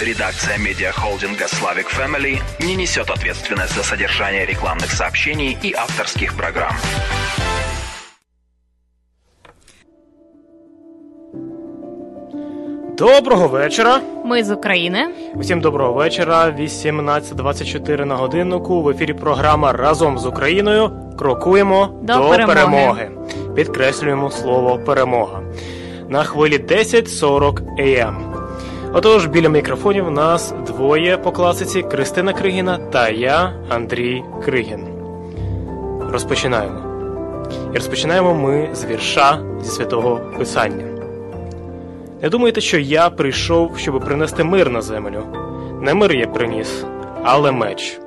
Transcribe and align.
Редакция 0.00 0.56
медиахолдинга 0.56 1.46
«Славик 1.46 1.88
Family 1.92 2.40
не 2.58 2.74
несет 2.74 3.10
ответственность 3.10 3.74
за 3.74 3.82
содержание 3.82 4.46
рекламных 4.46 4.90
сообщений 4.90 5.58
и 5.62 5.74
авторских 5.74 6.34
программ. 6.36 6.74
Доброго 12.98 13.48
вечора. 13.48 14.00
Ми 14.24 14.44
з 14.44 14.50
України. 14.50 15.08
Усім 15.34 15.60
доброго 15.60 15.92
вечора. 15.92 16.54
18.24 16.58 18.04
на 18.04 18.16
годиннику. 18.16 18.82
В 18.82 18.88
ефірі 18.88 19.12
програма 19.12 19.72
разом 19.72 20.18
з 20.18 20.26
Україною. 20.26 20.90
Крокуємо 21.18 22.00
До 22.02 22.14
до, 22.14 22.28
перемоги. 22.28 22.54
перемоги. 22.54 23.10
Підкреслюємо 23.54 24.30
слово 24.30 24.78
перемога. 24.78 25.42
На 26.08 26.24
хвилі 26.24 26.58
10.40 26.58 27.76
AM. 27.80 28.29
Отож, 28.92 29.26
біля 29.26 29.48
мікрофонів 29.48 30.10
нас 30.10 30.54
двоє 30.66 31.16
по 31.16 31.32
класиці 31.32 31.82
Кристина 31.82 32.32
Кригіна 32.32 32.78
та 32.78 33.08
я, 33.08 33.52
Андрій 33.68 34.22
Кригін. 34.44 34.86
Розпочинаємо. 36.12 36.80
І 37.72 37.76
розпочинаємо 37.76 38.34
ми 38.34 38.68
з 38.72 38.84
вірша 38.84 39.38
зі 39.62 39.70
святого 39.70 40.20
Писання. 40.38 40.84
Не 42.22 42.28
думайте, 42.28 42.60
що 42.60 42.78
я 42.78 43.10
прийшов, 43.10 43.78
щоб 43.78 44.00
принести 44.00 44.44
мир 44.44 44.70
на 44.70 44.82
землю. 44.82 45.22
Не 45.80 45.94
мир 45.94 46.12
я 46.12 46.26
приніс, 46.26 46.84
але 47.24 47.52
меч. 47.52 48.00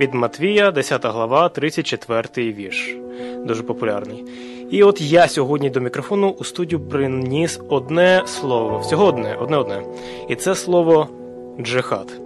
Від 0.00 0.14
Матвія, 0.14 0.70
10 0.70 1.04
глава, 1.04 1.48
34 1.48 2.52
вірш. 2.52 2.96
Дуже 3.44 3.62
популярний. 3.62 4.24
І 4.70 4.82
от 4.82 5.00
я 5.00 5.28
сьогодні 5.28 5.70
до 5.70 5.80
мікрофону 5.80 6.36
у 6.38 6.44
студію 6.44 6.80
приніс 6.80 7.60
одне 7.68 8.22
слово. 8.26 8.78
Всього 8.78 9.06
одне, 9.06 9.36
одне 9.40 9.56
одне. 9.56 9.82
І 10.28 10.34
це 10.34 10.54
слово 10.54 11.08
джихад. 11.62 12.20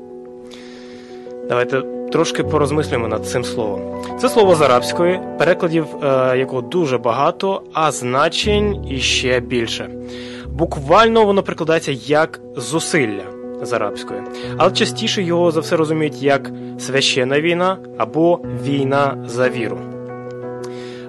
Давайте 1.48 1.82
трошки 2.12 2.44
порозмислюємо 2.44 3.08
над 3.08 3.26
цим 3.26 3.44
словом. 3.44 4.02
Це 4.20 4.28
слово 4.28 4.54
з 4.54 4.60
арабської, 4.60 5.20
перекладів 5.38 5.86
е, 6.02 6.38
якого 6.38 6.62
дуже 6.62 6.98
багато, 6.98 7.62
а 7.72 7.92
значень 7.92 8.86
іще 8.90 9.40
більше. 9.40 9.90
Буквально 10.46 11.24
воно 11.24 11.42
прикладається 11.42 11.92
як 11.92 12.40
зусилля 12.56 13.33
з 13.62 13.72
арабської, 13.72 14.20
але 14.56 14.72
частіше 14.72 15.22
його 15.22 15.50
за 15.50 15.60
все 15.60 15.76
розуміють 15.76 16.22
як 16.22 16.50
священна 16.78 17.40
війна 17.40 17.78
або 17.98 18.40
війна 18.64 19.24
за 19.26 19.48
віру. 19.48 19.78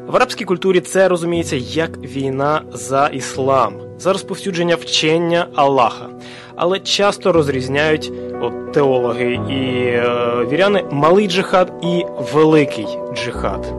В 0.07 0.15
арабській 0.15 0.45
культурі 0.45 0.79
це 0.79 1.07
розуміється 1.07 1.55
як 1.55 1.97
війна 1.97 2.61
за 2.73 3.07
іслам, 3.07 3.73
за 3.99 4.13
розповсюдження 4.13 4.75
вчення 4.75 5.47
Аллаха. 5.55 6.09
Але 6.55 6.79
часто 6.79 7.31
розрізняють 7.31 8.11
от, 8.41 8.71
теологи 8.71 9.39
і 9.49 9.85
е, 9.85 10.07
віряни 10.51 10.83
малий 10.91 11.27
джихад 11.27 11.73
і 11.83 12.05
великий 12.33 12.87
джихад. 13.13 13.73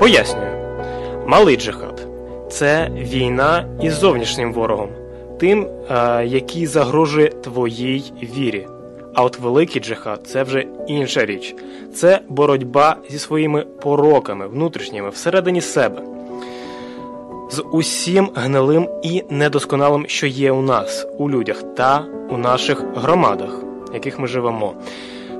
Пояснюю, 0.00 0.50
малий 1.26 1.56
джихад 1.56 2.06
це 2.50 2.90
війна 2.94 3.64
із 3.82 3.94
зовнішнім 3.94 4.52
ворогом, 4.52 4.88
тим, 5.40 5.66
е, 5.90 6.26
який 6.26 6.66
загрожує 6.66 7.28
твоїй 7.28 8.12
вірі. 8.22 8.66
А 9.14 9.24
от 9.24 9.38
великий 9.38 9.82
джихад 9.82 10.20
це 10.26 10.42
вже 10.42 10.66
інша 10.88 11.26
річ. 11.26 11.54
Це 11.94 12.20
боротьба 12.28 12.96
зі 13.10 13.18
своїми 13.18 13.62
пороками, 13.82 14.46
внутрішніми, 14.46 15.10
всередині 15.10 15.60
себе, 15.60 16.02
з 17.50 17.62
усім 17.72 18.30
гнилим 18.34 18.88
і 19.02 19.24
недосконалим, 19.30 20.04
що 20.08 20.26
є 20.26 20.52
у 20.52 20.62
нас, 20.62 21.06
у 21.18 21.30
людях 21.30 21.62
та 21.76 22.04
у 22.30 22.36
наших 22.36 22.84
громадах, 22.94 23.62
в 23.90 23.94
яких 23.94 24.18
ми 24.18 24.26
живемо. 24.26 24.74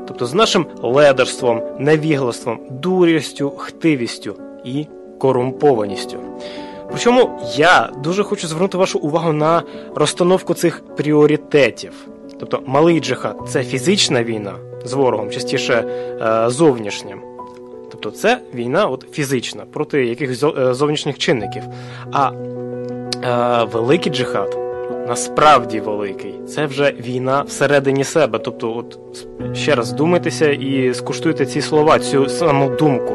Тобто 0.08 0.26
з 0.26 0.34
нашим 0.34 0.66
ледерством, 0.82 1.62
невіглаством, 1.78 2.60
дурістю, 2.70 3.50
хтивістю 3.50 4.34
і 4.64 4.86
корумпованістю. 5.18 6.18
Причому 6.90 7.40
я 7.56 7.90
дуже 8.02 8.22
хочу 8.22 8.48
звернути 8.48 8.78
вашу 8.78 8.98
увагу 8.98 9.32
на 9.32 9.62
розстановку 9.94 10.54
цих 10.54 10.82
пріоритетів. 10.96 11.92
Тобто 12.40 12.62
малий 12.66 13.00
джихад 13.00 13.36
це 13.48 13.64
фізична 13.64 14.24
війна 14.24 14.52
з 14.84 14.92
ворогом, 14.92 15.30
частіше 15.30 15.74
е, 15.74 16.50
зовнішня. 16.50 17.16
Тобто 17.90 18.10
це 18.10 18.40
війна 18.54 18.86
от, 18.86 19.06
фізична 19.12 19.64
проти 19.72 20.06
якихось 20.06 20.42
е, 20.42 20.74
зовнішніх 20.74 21.18
чинників. 21.18 21.62
А 22.12 22.30
е, 22.30 23.64
великий 23.72 24.12
джихад, 24.12 24.58
насправді 25.08 25.80
великий, 25.80 26.34
це 26.48 26.66
вже 26.66 26.92
війна 26.92 27.42
всередині 27.42 28.04
себе. 28.04 28.38
Тобто, 28.38 28.76
от 28.76 28.98
ще 29.56 29.74
раз 29.74 29.92
думайтеся 29.92 30.50
і 30.50 30.94
скуштуйте 30.94 31.46
ці 31.46 31.60
слова, 31.60 31.98
цю 31.98 32.28
саму 32.28 32.70
думку. 32.70 33.14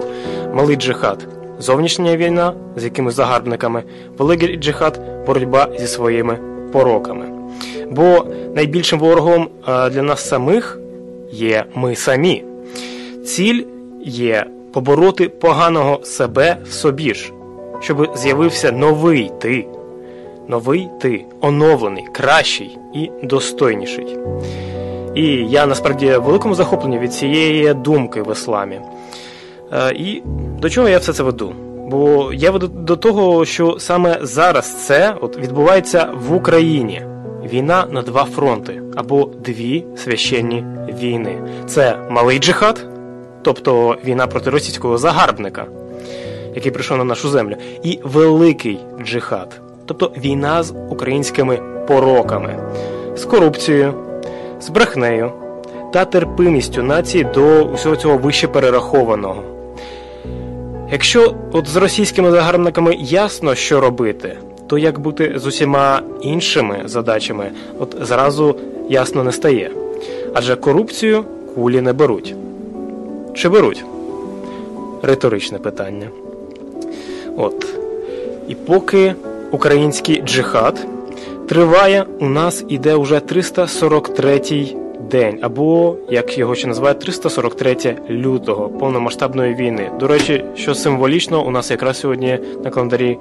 Малий 0.54 0.76
джихад. 0.76 1.45
Зовнішня 1.66 2.18
війна 2.18 2.54
з 2.76 2.84
якимись 2.84 3.16
загарбниками, 3.16 3.84
великий 4.18 4.58
джихад 4.58 5.00
боротьба 5.28 5.68
зі 5.80 5.88
своїми 5.88 6.40
пороками. 6.72 7.26
Бо 7.92 8.26
найбільшим 8.56 9.00
ворогом 9.00 9.50
е, 9.68 9.90
для 9.90 10.02
нас 10.02 10.30
самих 10.30 10.80
є 11.32 11.66
ми 11.76 11.96
самі. 11.96 12.44
Ціль 13.26 13.64
є 14.06 14.46
побороти 14.74 15.30
поганого 15.30 16.00
себе 16.04 16.58
в 16.70 16.72
собі 16.72 17.14
ж, 17.14 17.34
щоб 17.80 18.18
з'явився 18.18 18.72
новий 18.72 19.32
ти, 19.40 19.66
новий 20.48 20.88
ти, 21.02 21.26
оновлений, 21.42 22.06
кращий 22.14 22.78
і 22.94 23.12
достойніший. 23.24 24.18
І 25.16 25.26
я 25.50 25.66
насправді 25.66 26.18
в 26.18 26.24
великому 26.24 26.56
захопленні 26.56 27.00
від 27.00 27.14
цієї 27.14 27.74
думки 27.74 28.22
в 28.22 28.32
ісламі. 28.32 28.80
Е, 29.76 29.94
І 29.96 30.22
до 30.62 30.70
чого 30.70 30.90
я 30.90 30.98
все 30.98 31.14
це 31.14 31.24
веду? 31.24 31.54
Бо 31.90 32.34
я 32.34 32.52
веду 32.52 32.68
до 32.68 32.96
того, 32.96 33.46
що 33.46 33.76
саме 33.80 34.20
зараз 34.22 34.86
це 34.86 35.16
от 35.22 35.38
відбувається 35.38 36.10
в 36.28 36.36
Україні. 36.36 37.02
Війна 37.54 37.88
на 37.92 38.02
два 38.02 38.24
фронти 38.24 38.82
або 38.96 39.30
дві 39.46 39.86
священні 39.98 40.66
війни. 41.02 41.42
Це 41.68 41.98
малий 42.10 42.40
джихад, 42.40 42.86
тобто 43.42 43.98
війна 44.06 44.28
проти 44.28 44.50
російського 44.50 44.98
загарбника, 44.98 45.66
який 46.56 46.72
прийшов 46.72 46.98
на 46.98 47.04
нашу 47.04 47.30
землю, 47.30 47.56
і 47.84 48.00
великий 48.04 48.80
джихад, 49.04 49.62
тобто 49.86 50.12
війна 50.18 50.64
з 50.64 50.74
українськими 50.90 51.60
пороками, 51.88 52.60
з 53.16 53.26
корупцією, 53.26 53.94
з 54.62 54.70
брехнею 54.70 55.32
та 55.94 56.06
терпимістю 56.06 56.84
нації 56.84 57.24
до 57.24 57.64
усього 57.64 57.96
цього 57.96 58.18
вище 58.18 58.48
перерахованого. 58.48 59.55
Якщо 60.92 61.36
от 61.52 61.68
з 61.68 61.76
російськими 61.76 62.32
загарбниками 62.32 62.96
ясно, 63.00 63.56
що 63.56 63.82
робити, 63.82 64.38
то 64.68 64.78
як 64.78 65.00
бути 65.00 65.34
з 65.36 65.46
усіма 65.46 66.02
іншими 66.22 66.82
задачами, 66.86 67.52
от 67.80 67.96
зразу 68.02 68.56
ясно 68.90 69.24
не 69.24 69.32
стає. 69.32 69.72
Адже 70.34 70.56
корупцію 70.56 71.24
кулі 71.56 71.82
не 71.82 71.94
беруть. 71.94 72.36
Чи 73.34 73.50
беруть? 73.50 73.86
Риторичне 75.02 75.58
питання. 75.58 76.10
От. 77.38 77.66
І 78.48 78.56
поки 78.56 79.16
український 79.52 80.22
джихад 80.22 80.88
триває, 81.48 82.06
у 82.20 82.26
нас 82.26 82.66
іде 82.68 82.96
уже 82.96 83.16
343-й 83.16 84.85
день, 85.12 85.40
або, 85.42 85.96
як 86.10 86.38
його 86.38 86.56
ще 86.56 86.68
називають, 86.68 87.00
343 87.00 87.98
лютого 88.10 88.70
повномасштабної 88.70 89.56
війни. 89.56 89.92
До 90.00 90.08
речі, 90.08 90.46
що 90.56 90.76
символічно, 90.76 91.46
у 91.46 91.52
нас 91.52 91.72
якраз 91.72 92.00
сьогодні 92.00 92.40
на 92.64 92.70
календарі 92.70 93.18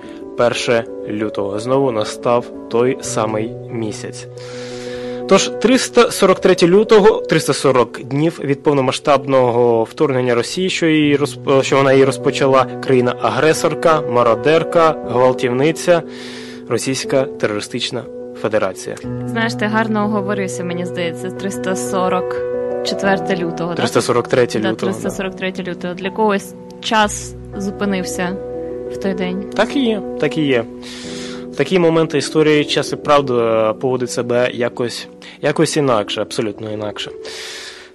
1 0.69 0.85
лютого. 1.09 1.59
Знову 1.59 1.91
настав 1.93 2.45
той 2.71 2.99
самий 3.01 3.51
місяць. 3.71 4.27
Тож 5.29 5.49
343 5.49 6.57
лютого, 6.63 7.21
340 7.21 8.01
днів 8.05 8.41
від 8.45 8.63
повномасштабного 8.63 9.85
вторгнення 9.85 10.35
Росії, 10.35 10.71
що 10.71 10.87
її 10.87 11.19
що 11.63 11.77
вона 11.77 11.93
її 11.93 12.05
розпочала, 12.05 12.65
країна-агресорка, 12.65 14.01
мародерка, 14.01 14.97
гвалтівниця, 15.09 16.03
Російська 16.69 17.25
терористична 17.25 18.05
федерація. 18.45 18.97
Знаєш, 19.27 19.55
ти 19.55 19.67
гарно 19.67 20.05
оговорився, 20.05 20.65
мені 20.65 20.87
здається, 20.87 21.31
344 21.31 23.37
лютого. 23.37 23.75
343 23.75 24.47
да? 24.47 24.59
лютого. 24.59 24.93
Да, 24.93 24.99
343 24.99 25.53
лютого. 25.59 25.95
Для 25.95 26.11
когось 26.11 26.55
час 26.81 27.35
зупинився 27.57 28.37
в 28.93 28.97
той 28.97 29.15
день. 29.15 29.51
Так 29.57 29.77
і 29.77 29.81
є, 29.81 30.03
так 30.21 30.39
і 30.39 30.43
є. 30.43 30.65
В 31.53 31.57
такі 31.57 31.79
моменти 31.79 32.19
історії 32.19 32.65
час 32.65 32.93
і 32.93 32.97
правда 32.97 33.73
поводить 33.73 34.11
себе 34.11 34.51
якось, 34.55 35.09
якось 35.43 35.77
інакше, 35.77 36.23
абсолютно 36.23 36.73
інакше. 36.73 37.11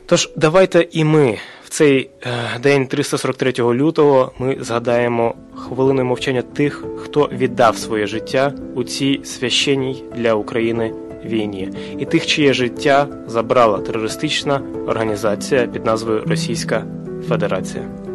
Тож 0.06 0.30
давайте 0.36 0.88
і 0.92 1.04
ми 1.04 1.38
цей 1.70 2.10
е, 2.22 2.60
день 2.60 2.88
343 2.88 3.54
лютого 3.58 4.32
ми 4.40 4.58
згадаємо 4.62 5.36
хвилиною 5.56 6.06
мовчання 6.06 6.42
тих, 6.42 6.84
хто 6.98 7.30
віддав 7.32 7.78
своє 7.78 8.08
життя 8.08 8.54
у 8.76 8.84
цій 8.84 9.22
священній 9.24 10.04
для 10.16 10.34
України 10.34 10.94
війні, 11.26 11.70
і 12.00 12.06
тих, 12.06 12.26
чиє 12.26 12.54
життя 12.54 13.08
забрала 13.28 13.80
терористична 13.80 14.62
організація 14.88 15.68
під 15.68 15.86
назвою 15.86 16.24
Російська 16.28 16.86
Федерація. 17.30 18.09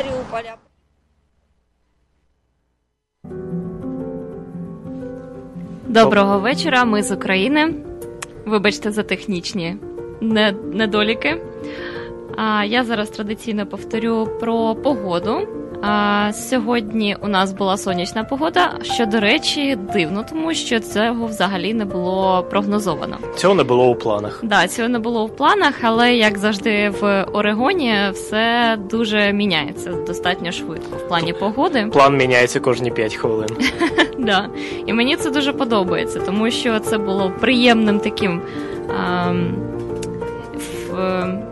Маріуполя. 0.00 0.54
Доброго 5.86 6.38
вечора. 6.38 6.84
Ми 6.84 7.02
з 7.02 7.12
України. 7.12 7.74
Вибачте 8.46 8.92
за 8.92 9.02
технічні 9.02 9.76
недоліки. 10.72 11.42
А 12.36 12.64
я 12.64 12.84
зараз 12.84 13.10
традиційно 13.10 13.66
повторю 13.66 14.28
про 14.40 14.74
погоду. 14.74 15.48
А, 15.82 16.30
сьогодні 16.32 17.16
у 17.22 17.28
нас 17.28 17.52
була 17.52 17.76
сонячна 17.76 18.24
погода, 18.24 18.72
що, 18.82 19.06
до 19.06 19.20
речі, 19.20 19.78
дивно, 19.92 20.24
тому 20.30 20.54
що 20.54 20.80
цього 20.80 21.26
взагалі 21.26 21.74
не 21.74 21.84
було 21.84 22.46
прогнозовано. 22.50 23.16
Цього 23.36 23.54
не 23.54 23.64
було 23.64 23.88
у 23.90 23.94
планах. 23.94 24.40
Да, 24.42 24.68
цього 24.68 24.88
не 24.88 24.98
було 24.98 25.26
в 25.26 25.36
планах, 25.36 25.74
але 25.82 26.14
як 26.14 26.38
завжди 26.38 26.90
в 27.00 27.24
Орегоні 27.32 27.94
все 28.12 28.76
дуже 28.90 29.32
міняється 29.32 29.92
достатньо 29.92 30.52
швидко 30.52 30.96
в 30.96 31.08
плані 31.08 31.32
погоди. 31.32 31.88
План 31.92 32.16
міняється 32.16 32.60
кожні 32.60 32.90
5 32.90 33.14
хвилин. 33.14 33.48
Да. 34.18 34.48
І 34.86 34.92
мені 34.92 35.16
це 35.16 35.30
дуже 35.30 35.52
подобається, 35.52 36.20
тому 36.20 36.50
що 36.50 36.78
це 36.78 36.98
було 36.98 37.32
приємним 37.40 37.98
таким. 38.00 38.40
ем, 39.28 39.54
в- 40.90 41.49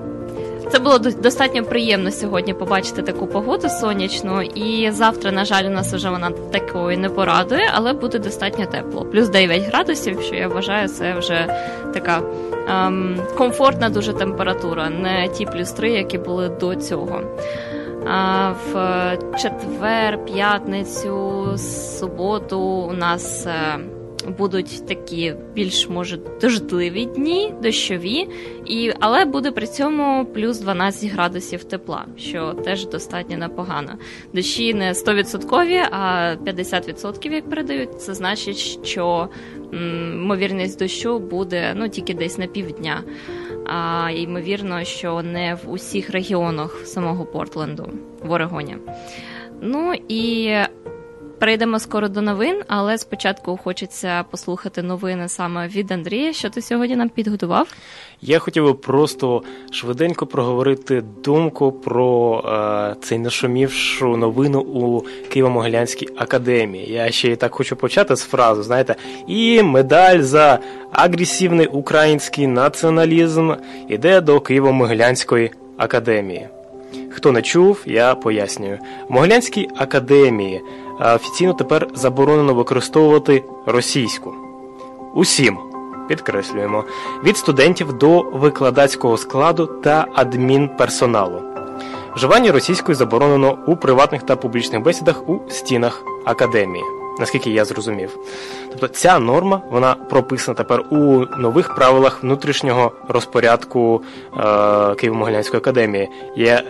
Це 0.70 0.79
було 0.79 0.99
достатньо 0.99 1.65
приємно 1.65 2.11
сьогодні 2.11 2.55
побачити 2.55 3.03
таку 3.03 3.26
погоду 3.26 3.69
сонячну. 3.69 4.43
І 4.43 4.91
завтра, 4.91 5.32
на 5.32 5.44
жаль, 5.44 5.65
у 5.65 5.70
нас 5.70 5.94
вже 5.94 6.11
вона 6.11 6.31
такою 6.31 6.99
не 6.99 7.09
порадує, 7.09 7.70
але 7.75 7.93
буде 7.93 8.19
достатньо 8.19 8.67
тепло. 8.67 9.05
Плюс 9.05 9.29
9 9.29 9.62
градусів, 9.62 10.23
що 10.23 10.35
я 10.35 10.49
вважаю, 10.49 10.88
це 10.88 11.15
вже 11.19 11.55
така 11.94 12.23
ем, 12.69 13.20
комфортна 13.37 13.88
дуже 13.88 14.12
температура, 14.12 14.91
не 14.91 15.29
ті 15.29 15.47
плюс 15.47 15.73
3, 15.73 15.91
які 15.91 16.19
були 16.19 16.49
до 16.49 16.75
цього. 16.75 17.23
А 18.06 18.50
в 18.50 19.19
четвер, 19.38 20.25
п'ятницю, 20.25 21.44
суботу 21.99 22.59
у 22.61 22.93
нас 22.93 23.47
е, 23.47 23.79
будуть 24.39 24.87
такі 24.87 25.35
більш 25.55 25.89
може 25.89 26.19
дождливі 26.41 27.05
дні, 27.05 27.55
дощові, 27.63 28.29
і, 28.67 28.93
але 29.01 29.25
буде 29.25 29.51
при 29.51 29.67
цьому 29.67 30.27
плюс 30.35 30.59
12 30.59 31.11
градусів 31.11 31.65
тепла, 31.65 32.07
що 32.17 32.55
теж 32.55 32.87
достатньо 32.87 33.39
непогано. 33.39 33.93
Дощі 34.33 34.75
не 34.75 34.93
100%, 34.93 35.89
а 35.91 36.35
50%, 36.45 37.33
як 37.33 37.49
передають. 37.51 38.01
Це 38.01 38.15
значить, 38.15 38.87
що 38.87 39.29
ймовірність 39.73 40.79
дощу 40.79 41.19
буде 41.19 41.75
ну 41.77 41.89
тільки 41.89 42.15
десь 42.15 42.39
на 42.39 42.47
півдня. 42.47 43.03
А 43.67 44.11
ймовірно, 44.11 44.85
що 44.85 45.23
не 45.23 45.55
в 45.55 45.71
усіх 45.71 46.11
регіонах 46.11 46.81
самого 46.85 47.25
Портленду 47.25 47.93
в 48.23 48.31
Орегоні. 48.31 48.77
Ну 49.61 49.95
і 50.09 50.55
перейдемо 51.38 51.79
скоро 51.79 52.08
до 52.08 52.23
новин, 52.23 52.62
але 52.69 52.99
спочатку 52.99 53.56
хочеться 53.56 54.25
послухати 54.31 54.82
новини 54.82 55.29
саме 55.29 55.69
від 55.69 55.93
Андрія. 55.93 56.32
Що 56.32 56.50
ти 56.50 56.62
сьогодні 56.62 56.96
нам 56.96 57.08
підготував? 57.08 57.69
Я 58.23 58.38
хотів 58.38 58.64
би 58.64 58.75
просто 58.75 59.43
швиденько 59.70 60.26
проговорити 60.26 61.02
думку 61.25 61.73
про 61.73 62.40
е, 62.46 62.96
цей 63.02 63.19
нашумівшу 63.19 64.17
новину 64.17 64.61
у 64.61 65.05
Києво-Могилянській 65.31 66.08
академії. 66.17 66.93
Я 66.93 67.11
ще 67.11 67.29
і 67.29 67.37
так 67.37 67.55
хочу 67.55 67.76
почати 67.76 68.17
з 68.17 68.23
фрази, 68.23 68.62
знаєте, 68.62 68.94
і 69.26 69.62
медаль 69.62 70.20
за 70.20 70.58
агресивний 70.93 71.67
український 71.67 72.46
націоналізм 72.46 73.52
іде 73.88 74.20
до 74.20 74.38
Києво-Могилянської 74.38 75.50
академії. 75.76 76.49
Хто 77.11 77.32
не 77.32 77.43
чув, 77.43 77.82
я 77.87 78.14
пояснюю. 78.14 78.79
Могилянській 79.08 79.69
академії 79.76 80.61
офіційно 81.00 81.55
тепер 81.55 81.89
заборонено 81.95 82.55
використовувати 82.55 83.45
російську. 83.67 84.35
Усім 85.14 85.59
підкреслюємо 86.09 86.85
від 87.25 87.37
студентів 87.37 87.93
до 87.93 88.23
викладацького 88.23 89.17
складу 89.17 89.67
та 89.67 90.07
адмінперсоналу. 90.14 91.43
Вживання 92.17 92.52
російської 92.52 92.97
заборонено 92.97 93.59
у 93.67 93.76
приватних 93.76 94.23
та 94.23 94.37
публічних 94.37 94.83
бесідах 94.83 95.28
у 95.28 95.38
стінах 95.49 96.02
академії, 96.25 96.85
наскільки 97.19 97.51
я 97.51 97.65
зрозумів. 97.65 98.19
Тобто 98.71 98.89
ця 98.89 99.19
норма 99.19 99.63
вона 99.71 99.95
прописана 99.95 100.55
тепер 100.55 100.81
у 100.91 101.25
нових 101.39 101.75
правилах 101.75 102.23
внутрішнього 102.23 102.93
розпорядку 103.09 104.03
е, 104.37 104.41
Києво-Могилянської 104.41 105.57
академії, 105.57 106.09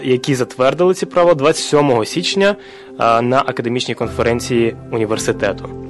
які 0.03 0.35
затвердили 0.35 0.95
ці 0.95 1.07
правила 1.07 1.35
27 1.35 2.05
січня 2.05 2.57
е, 3.01 3.23
на 3.23 3.39
академічній 3.47 3.95
конференції 3.95 4.77
університету. 4.93 5.88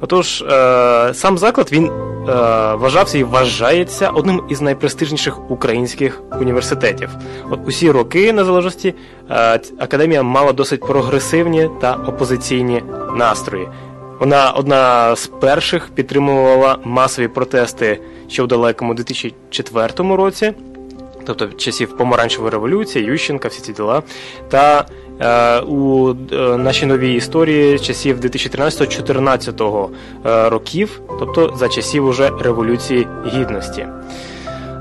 Отож, 0.00 0.42
е, 0.42 1.14
сам 1.14 1.38
заклад 1.38 1.72
він 1.72 1.86
е, 1.86 1.90
вважався 2.74 3.18
і 3.18 3.24
вважається 3.24 4.08
одним 4.08 4.42
із 4.48 4.60
найпрестижніших 4.60 5.50
українських 5.50 6.22
університетів. 6.40 7.10
От 7.50 7.60
усі 7.66 7.90
роки 7.90 8.32
незалежності 8.32 8.94
е, 9.30 9.60
академія 9.78 10.22
мала 10.22 10.52
досить 10.52 10.80
прогресивні 10.80 11.70
та 11.80 11.94
опозиційні 11.94 12.82
настрої. 13.14 13.68
Вона 14.20 14.50
одна 14.50 15.16
з 15.16 15.26
перших 15.26 15.88
підтримувала 15.88 16.78
масові 16.84 17.28
протести 17.28 18.00
ще 18.28 18.42
в 18.42 18.46
далекому 18.46 18.94
2004 18.94 20.16
році, 20.16 20.52
тобто 21.24 21.46
часів 21.46 21.96
помаранчевої 21.96 22.50
революції, 22.50 23.04
Ющенка, 23.04 23.48
всі 23.48 23.62
ці 23.62 23.72
діла. 23.72 24.02
Та 24.48 24.86
у 25.68 26.10
е, 26.32 26.36
нашій 26.56 26.86
новій 26.86 27.14
історії 27.14 27.78
часів 27.78 28.20
2013-2014 28.20 29.88
е, 30.26 30.48
років, 30.48 31.00
тобто 31.18 31.54
за 31.56 31.68
часів 31.68 32.06
уже 32.06 32.30
Революції 32.40 33.06
Гідності. 33.26 33.86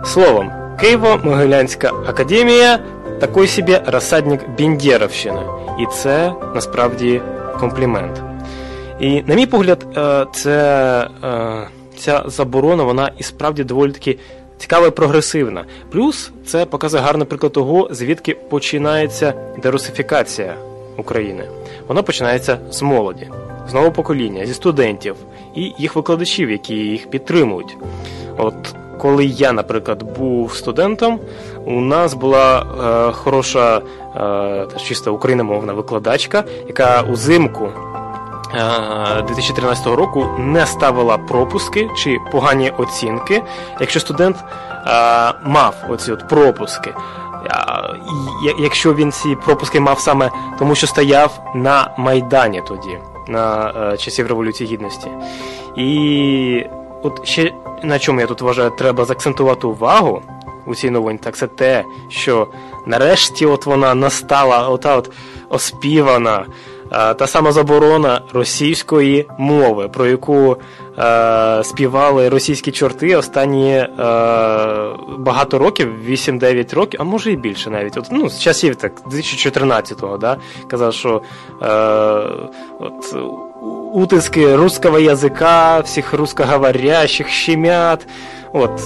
Словом, 0.06 0.51
Києво-Могилянська 0.84 2.10
академія 2.10 2.79
такий 3.20 3.48
собі 3.48 3.79
розсадник 3.86 4.41
Бендєровщини. 4.58 5.41
І 5.79 5.86
це 5.94 6.34
насправді 6.56 7.22
комплімент. 7.60 8.24
І, 9.00 9.22
на 9.27 9.36
мій 9.36 9.46
погляд, 9.46 9.86
е, 9.98 10.25
це, 10.34 11.10
е, 11.24 11.67
ця 11.98 12.24
заборона, 12.25 12.84
вона 12.84 13.12
і 13.17 13.24
справді 13.24 13.63
доволі 13.63 13.91
таки 13.91 14.17
цікава 14.57 14.87
і 14.87 14.91
прогресивна. 14.91 15.65
Плюс 15.91 16.31
це 16.45 16.65
показує 16.65 17.03
гарний 17.03 17.27
приклад 17.27 17.53
того, 17.53 17.87
звідки 17.91 18.33
починається 18.33 19.33
дерусифікація 19.63 20.55
України. 20.97 21.43
Воно 21.87 22.03
починається 22.03 22.57
з 22.69 22.81
молоді, 22.81 23.29
з 23.69 23.73
нового 23.73 23.91
покоління, 23.91 24.45
зі 24.45 24.53
студентів 24.53 25.15
і 25.55 25.73
їх 25.77 25.95
викладачів, 25.95 26.51
які 26.51 26.75
їх 26.75 27.09
підтримують. 27.09 27.77
От 28.37 28.75
коли 28.97 29.25
я, 29.25 29.51
наприклад, 29.51 30.03
був 30.03 30.53
студентом, 30.53 31.19
у 31.65 31.81
нас 31.81 32.13
була 32.13 32.59
е, 32.59 33.11
хороша 33.11 33.81
е, 34.15 34.79
чисто 34.87 35.13
україномовна 35.13 35.73
викладачка, 35.73 36.43
яка 36.67 37.01
узимку 37.01 37.69
2013 39.27 39.85
року 39.87 40.27
не 40.37 40.65
ставила 40.65 41.17
пропуски 41.17 41.89
чи 41.97 42.17
погані 42.31 42.69
оцінки, 42.77 43.43
якщо 43.79 43.99
студент 43.99 44.37
мав 45.43 45.75
оці 45.89 46.11
от 46.11 46.27
пропуски. 46.27 46.93
Якщо 48.59 48.93
він 48.93 49.11
ці 49.11 49.35
пропуски 49.35 49.79
мав 49.79 49.99
саме 49.99 50.31
тому, 50.59 50.75
що 50.75 50.87
стояв 50.87 51.39
на 51.55 51.93
Майдані 51.97 52.61
тоді, 52.67 52.97
на 53.27 53.73
е, 53.93 53.97
часів 53.97 54.27
Революції 54.27 54.69
Гідності. 54.69 55.07
І 55.75 56.65
от 57.03 57.27
ще 57.27 57.53
на 57.83 57.99
чому 57.99 58.21
я 58.21 58.27
тут 58.27 58.41
вважаю, 58.41 58.69
треба 58.69 59.05
заакцентувати 59.05 59.67
увагу 59.67 60.21
у 60.65 60.75
цій 60.75 60.89
новині, 60.89 61.19
так 61.19 61.35
це 61.35 61.47
те, 61.47 61.83
що 62.09 62.47
нарешті 62.85 63.45
от 63.45 63.65
вона 63.65 63.95
настала, 63.95 64.69
ота 64.69 64.95
от 64.95 65.11
оспівана 65.49 66.45
та 66.89 67.27
сама 67.27 67.51
заборона 67.51 68.22
російської 68.34 69.27
мови, 69.38 69.88
про 69.88 70.08
яку 70.08 70.58
е, 71.00 71.63
співали 71.63 72.29
російські 72.29 72.72
чорти 72.72 73.15
останні 73.15 73.74
е, 73.74 73.88
багато 75.17 75.58
років, 75.58 75.94
8-9 76.10 76.75
років, 76.75 77.00
а 77.01 77.03
може 77.03 77.32
і 77.32 77.36
більше 77.36 77.70
навіть. 77.70 77.98
От, 77.98 78.06
ну, 78.12 78.29
З 78.29 78.41
часів 78.41 78.75
так, 78.75 78.91
2014-го, 79.12 80.17
да, 80.17 80.38
казав, 80.67 80.94
що 80.94 81.22
е, 81.62 81.67
от, 82.79 83.15
утиски 83.94 84.56
русского 84.56 85.00
язика, 85.00 85.79
всіх 85.79 86.13
русскоговорящих 86.13 87.29
щемят. 87.29 88.08
От, 88.53 88.82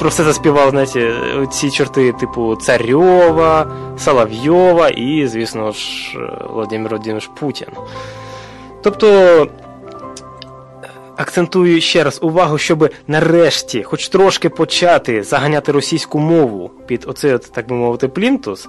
про 0.00 0.08
все 0.08 0.24
заспівав, 0.24 0.70
знаєте, 0.70 1.14
ці 1.52 1.70
чорти, 1.70 2.12
типу 2.12 2.56
Царьова, 2.56 3.66
Соловйова 3.98 4.88
і, 4.88 5.26
звісно 5.26 5.72
ж, 5.72 6.18
Володимир 6.50 6.90
Володимирович 6.90 7.30
Путін. 7.40 7.68
Тобто. 8.82 9.48
Акцентую 11.16 11.80
ще 11.80 12.04
раз 12.04 12.18
увагу, 12.22 12.58
щоб 12.58 12.90
нарешті, 13.06 13.82
хоч 13.82 14.08
трошки 14.08 14.48
почати 14.48 15.22
заганяти 15.22 15.72
російську 15.72 16.18
мову 16.18 16.70
під 16.86 17.04
оцей, 17.08 17.38
так 17.38 17.68
би 17.68 17.76
мовити, 17.76 18.08
плінтус. 18.08 18.68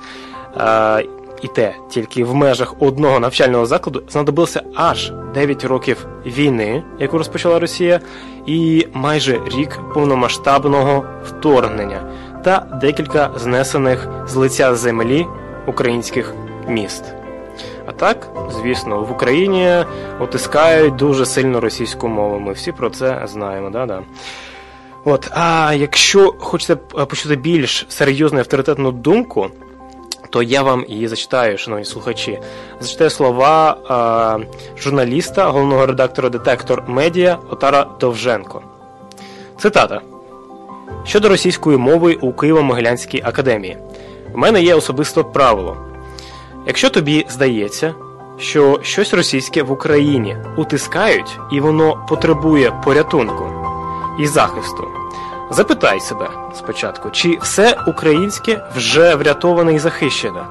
І 1.42 1.48
те, 1.48 1.76
тільки 1.90 2.24
в 2.24 2.36
межах 2.36 2.76
одного 2.80 3.20
навчального 3.20 3.66
закладу 3.66 4.04
знадобилося 4.10 4.64
аж 4.76 5.12
9 5.34 5.66
років 5.66 6.08
війни, 6.26 6.84
яку 7.00 7.18
розпочала 7.18 7.60
Росія, 7.60 8.00
і 8.46 8.88
майже 8.94 9.40
рік 9.56 9.80
повномасштабного 9.94 11.06
вторгнення 11.26 12.12
та 12.44 12.80
декілька 12.82 13.32
знесених 13.36 14.08
з 14.28 14.36
лиця 14.36 14.76
землі 14.76 15.26
українських 15.68 16.36
міст. 16.68 17.04
А 17.86 17.92
так, 17.92 18.28
звісно, 18.52 19.02
в 19.04 19.12
Україні 19.12 19.86
отискають 20.20 20.96
дуже 20.96 21.26
сильно 21.26 21.60
російську 21.60 22.08
мову. 22.08 22.40
Ми 22.40 22.54
всі 22.54 22.72
про 22.72 22.90
це 22.90 23.22
знаємо. 23.26 23.70
Да-да. 23.70 24.02
От, 25.06 25.32
А 25.32 25.74
якщо 25.78 26.36
хочете 26.40 26.76
почути 26.76 27.36
більш 27.36 27.86
серйозну 27.90 28.40
авторитетну 28.40 28.92
думку 28.92 29.50
то 30.32 30.44
я 30.44 30.62
вам 30.62 30.86
її 30.88 31.08
зачитаю, 31.08 31.58
шановні 31.58 31.86
слухачі. 31.86 32.40
Зачитаю 32.80 33.10
слова 33.10 33.78
е, 34.40 34.82
журналіста, 34.82 35.50
головного 35.50 35.86
редактора 35.86 36.30
Детектор 36.30 36.84
Медіа 36.88 37.38
Отара 37.50 37.86
Довженко. 38.00 38.62
Цитата. 39.60 40.02
Щодо 41.04 41.30
російської 41.30 41.78
мови 41.78 42.18
у 42.22 42.32
Києво-Могилянській 42.32 43.28
академії. 43.28 43.78
В 44.34 44.38
мене 44.38 44.62
є 44.64 44.76
особисто 44.76 45.24
правило. 45.24 45.78
Якщо 46.68 46.90
тобі 46.90 47.26
здається, 47.30 47.94
що 48.38 48.80
щось 48.84 49.14
російське 49.14 49.64
в 49.64 49.72
Україні 49.72 50.38
утискають 50.58 51.40
і 51.52 51.60
воно 51.60 52.06
потребує 52.10 52.82
порятунку 52.84 53.46
і 54.20 54.28
захисту. 54.28 54.88
Запитай 55.54 56.00
себе 56.00 56.30
спочатку, 56.56 57.10
чи 57.10 57.38
все 57.42 57.78
українське 57.88 58.62
вже 58.76 59.16
врятоване 59.16 59.74
і 59.74 59.80
захищене. 59.80 60.44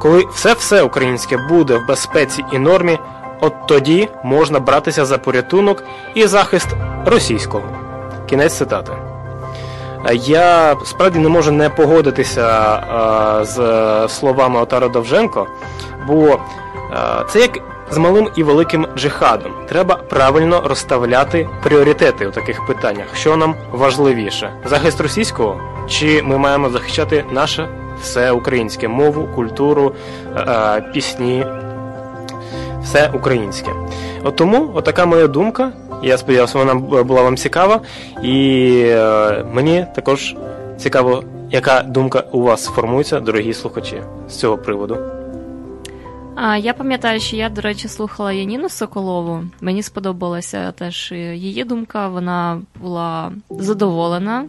Коли 0.00 0.24
все-все 0.34 0.82
українське 0.82 1.36
буде 1.36 1.76
в 1.76 1.86
безпеці 1.86 2.44
і 2.52 2.58
нормі, 2.58 2.98
от 3.40 3.52
тоді 3.66 4.08
можна 4.24 4.60
братися 4.60 5.04
за 5.04 5.18
порятунок 5.18 5.84
і 6.14 6.26
захист 6.26 6.66
російського. 7.06 7.64
Кінець 8.26 8.54
цитати. 8.54 8.92
Я 10.12 10.76
справді 10.84 11.18
не 11.18 11.28
можу 11.28 11.52
не 11.52 11.68
погодитися 11.68 12.42
а, 12.42 13.44
з 13.44 14.08
словами 14.08 14.60
Отара 14.60 14.88
Довженко, 14.88 15.46
бо 16.06 16.38
це 17.28 17.40
як 17.40 17.58
з 17.90 17.98
малим 17.98 18.28
і 18.36 18.42
великим 18.42 18.86
джихадом. 18.96 19.52
Треба 19.68 19.94
правильно 19.94 20.62
розставляти 20.64 21.48
пріоритети 21.62 22.26
у 22.26 22.30
таких 22.30 22.66
питаннях, 22.66 23.06
що 23.14 23.36
нам 23.36 23.54
важливіше: 23.72 24.52
захист 24.64 25.00
російського 25.00 25.60
чи 25.88 26.22
ми 26.22 26.38
маємо 26.38 26.70
захищати 26.70 27.24
наше 27.30 27.68
все 28.02 28.32
українське 28.32 28.88
мову, 28.88 29.28
культуру, 29.34 29.92
е, 30.36 30.80
пісні, 30.92 31.46
все 32.82 33.10
українське. 33.14 33.70
От 34.24 34.36
тому, 34.36 34.70
отака 34.74 35.06
моя 35.06 35.26
думка. 35.26 35.72
Я 36.02 36.18
сподіваюся, 36.18 36.58
вона 36.58 36.74
була 37.02 37.22
вам 37.22 37.36
цікава, 37.36 37.80
і 38.22 38.68
е, 38.86 39.44
мені 39.52 39.86
також 39.94 40.36
цікаво, 40.76 41.22
яка 41.50 41.82
думка 41.82 42.24
у 42.32 42.42
вас 42.42 42.66
формується, 42.66 43.20
дорогі 43.20 43.54
слухачі, 43.54 44.02
з 44.28 44.36
цього 44.36 44.58
приводу. 44.58 45.21
А 46.34 46.56
я 46.56 46.74
пам'ятаю, 46.74 47.20
що 47.20 47.36
я, 47.36 47.48
до 47.48 47.60
речі, 47.60 47.88
слухала 47.88 48.32
Яніну 48.32 48.68
Соколову. 48.68 49.44
Мені 49.60 49.82
сподобалася 49.82 50.72
теж 50.72 51.12
її 51.12 51.64
думка. 51.64 52.08
Вона 52.08 52.62
була 52.80 53.32
задоволена 53.50 54.44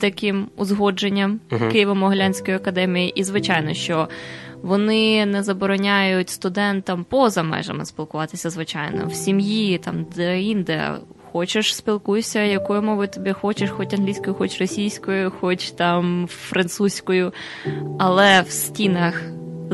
таким 0.00 0.48
узгодженням 0.56 1.40
uh-huh. 1.50 1.72
Києво-Могилянської 1.72 2.54
академії, 2.54 3.12
і 3.16 3.24
звичайно, 3.24 3.74
що 3.74 4.08
вони 4.62 5.26
не 5.26 5.42
забороняють 5.42 6.30
студентам 6.30 7.04
поза 7.04 7.42
межами 7.42 7.84
спілкуватися, 7.84 8.50
звичайно, 8.50 9.06
в 9.06 9.14
сім'ї, 9.14 9.78
там 9.78 10.06
де 10.16 10.42
інде. 10.42 10.90
Хочеш, 11.32 11.76
спілкуйся, 11.76 12.40
якою 12.40 12.82
мовою 12.82 13.08
тобі 13.08 13.32
хочеш, 13.32 13.70
хоч 13.70 13.94
англійською, 13.94 14.34
хоч 14.34 14.60
російською, 14.60 15.32
хоч 15.40 15.70
там 15.70 16.28
французькою, 16.30 17.32
але 17.98 18.40
в 18.40 18.50
стінах 18.50 19.22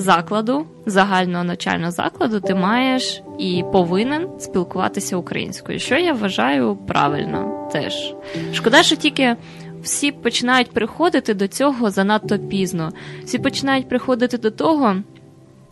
закладу, 0.01 0.67
загального 0.87 1.45
навчального 1.45 1.91
закладу, 1.91 2.41
ти 2.41 2.55
маєш 2.55 3.23
і 3.39 3.65
повинен 3.73 4.29
спілкуватися 4.39 5.17
українською, 5.17 5.79
що 5.79 5.97
я 5.97 6.13
вважаю 6.13 6.77
правильно 6.77 7.69
теж. 7.73 8.15
Шкода, 8.53 8.83
що 8.83 8.97
тільки. 8.97 9.37
Всі 9.83 10.13
починають 10.13 10.71
приходити 10.71 11.35
до 11.35 11.49
цього 11.49 11.91
занадто 11.91 12.39
пізно. 12.39 12.93
Всі 13.25 13.39
починають 13.39 13.89
приходити 13.89 14.39
до 14.39 14.51
того, 14.51 14.97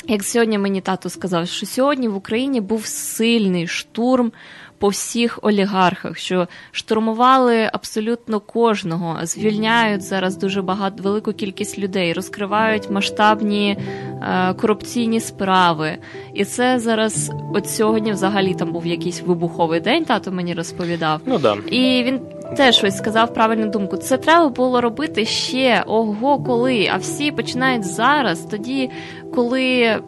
як 0.09 0.23
сьогодні 0.23 0.59
мені 0.59 0.80
тато 0.80 1.09
сказав, 1.09 1.49
що 1.49 1.66
сьогодні 1.66 2.09
в 2.09 2.16
Україні 2.16 2.61
був 2.61 2.87
сильний 2.87 3.66
штурм 3.66 4.33
по 4.78 4.88
всіх 4.88 5.38
олігархах, 5.42 6.18
що 6.18 6.49
штурмували 6.71 7.71
абсолютно 7.73 8.40
кожного, 8.40 9.18
звільняють 9.23 10.02
зараз 10.02 10.37
дуже 10.37 10.62
багато 10.62 11.02
велику 11.02 11.33
кількість 11.33 11.78
людей, 11.78 12.12
розкривають 12.12 12.90
масштабні 12.90 13.78
е, 14.23 14.54
корупційні 14.54 15.21
справи. 15.21 15.99
І 16.35 16.45
це 16.45 16.78
зараз, 16.78 17.30
от 17.54 17.71
сьогодні, 17.71 18.12
взагалі, 18.12 18.54
там 18.54 18.73
був 18.73 18.87
якийсь 18.87 19.23
вибуховий 19.23 19.80
день, 19.80 20.04
тато 20.04 20.33
мені 20.33 20.54
розповідав. 20.54 21.21
Ну 21.26 21.38
да. 21.38 21.56
І 21.71 22.02
він 22.04 22.21
теж 22.56 22.76
щось 22.76 22.97
сказав 22.97 23.35
правильну 23.35 23.71
думку. 23.71 23.97
Це 23.97 24.16
треба 24.16 24.49
було 24.49 24.80
робити 24.80 25.25
ще 25.25 25.83
ого, 25.87 26.38
коли. 26.38 26.90
А 26.92 26.97
всі 26.97 27.33
починають 27.33 27.85
зараз, 27.85 28.40
тоді, 28.40 28.90
коли 29.35 29.99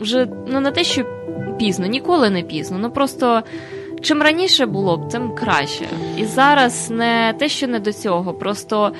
вже 0.00 0.28
ну 0.46 0.60
не 0.60 0.70
те, 0.70 0.84
що 0.84 1.04
пізно, 1.58 1.86
ніколи 1.86 2.30
не 2.30 2.42
пізно. 2.42 2.78
Ну 2.78 2.90
просто 2.90 3.42
чим 4.00 4.22
раніше 4.22 4.66
було 4.66 4.96
б, 4.96 5.08
тим 5.08 5.34
краще. 5.34 5.84
І 6.16 6.24
зараз 6.24 6.90
не 6.90 7.34
те, 7.38 7.48
що 7.48 7.66
не 7.66 7.80
до 7.80 7.92
цього. 7.92 8.34
Просто 8.34 8.92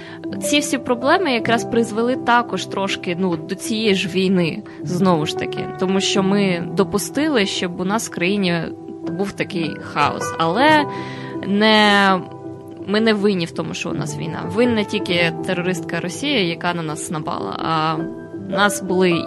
ці 0.43 0.59
всі 0.59 0.79
проблеми 0.79 1.33
якраз 1.33 1.65
призвели 1.65 2.17
також 2.17 2.67
трошки 2.67 3.17
ну, 3.21 3.37
до 3.37 3.55
цієї 3.55 3.95
ж 3.95 4.09
війни, 4.09 4.63
знову 4.83 5.27
ж 5.27 5.39
таки, 5.39 5.67
тому 5.81 6.01
що 6.01 6.23
ми 6.23 6.69
допустили, 6.73 7.47
щоб 7.47 7.81
у 7.81 7.85
нас 7.85 8.09
в 8.09 8.11
країні 8.11 8.63
був 9.13 9.33
такий 9.33 9.77
хаос, 9.81 10.35
але 10.39 10.85
не. 11.47 12.21
Ми 12.91 13.01
не 13.01 13.13
винні 13.13 13.45
в 13.45 13.51
тому, 13.51 13.75
що 13.75 13.91
у 13.91 13.93
нас 13.93 14.19
війна. 14.19 14.43
Винна 14.47 14.85
тільки 14.85 15.33
терористка 15.47 16.01
Росія, 16.01 16.43
яка 16.43 16.75
на 16.75 16.83
нас 16.83 17.11
напала. 17.11 17.57
А 17.59 17.97
У 18.49 18.51
нас 18.51 18.83
були 18.83 19.25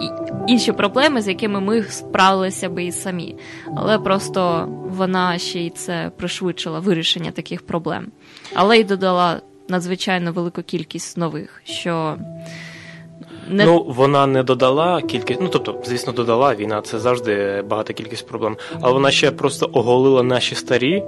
інші 0.48 0.72
проблеми, 0.72 1.22
з 1.22 1.28
якими 1.28 1.60
ми 1.60 1.82
справилися 1.82 2.68
би 2.68 2.84
і 2.84 2.92
самі. 2.92 3.36
Але 3.76 3.98
просто 3.98 4.68
вона 4.88 5.38
ще 5.38 5.60
й 5.60 5.70
це 5.70 6.10
пришвидшила 6.16 6.78
вирішення 6.78 7.30
таких 7.30 7.66
проблем. 7.66 8.06
Але 8.54 8.78
й 8.78 8.84
додала 8.84 9.40
надзвичайно 9.68 10.32
велику 10.32 10.62
кількість 10.62 11.16
нових, 11.16 11.62
що 11.64 12.16
не... 13.48 13.64
Ну, 13.64 13.84
вона 13.88 14.26
не 14.26 14.42
додала 14.42 15.02
кількість, 15.02 15.40
ну 15.40 15.48
тобто, 15.48 15.82
звісно, 15.84 16.12
додала 16.12 16.54
війна, 16.54 16.80
це 16.80 16.98
завжди 16.98 17.62
багата 17.62 17.92
кількість 17.92 18.28
проблем. 18.28 18.56
Але 18.80 18.92
вона 18.92 19.10
ще 19.10 19.30
просто 19.30 19.70
оголила 19.72 20.22
наші 20.22 20.54
старі 20.54 21.02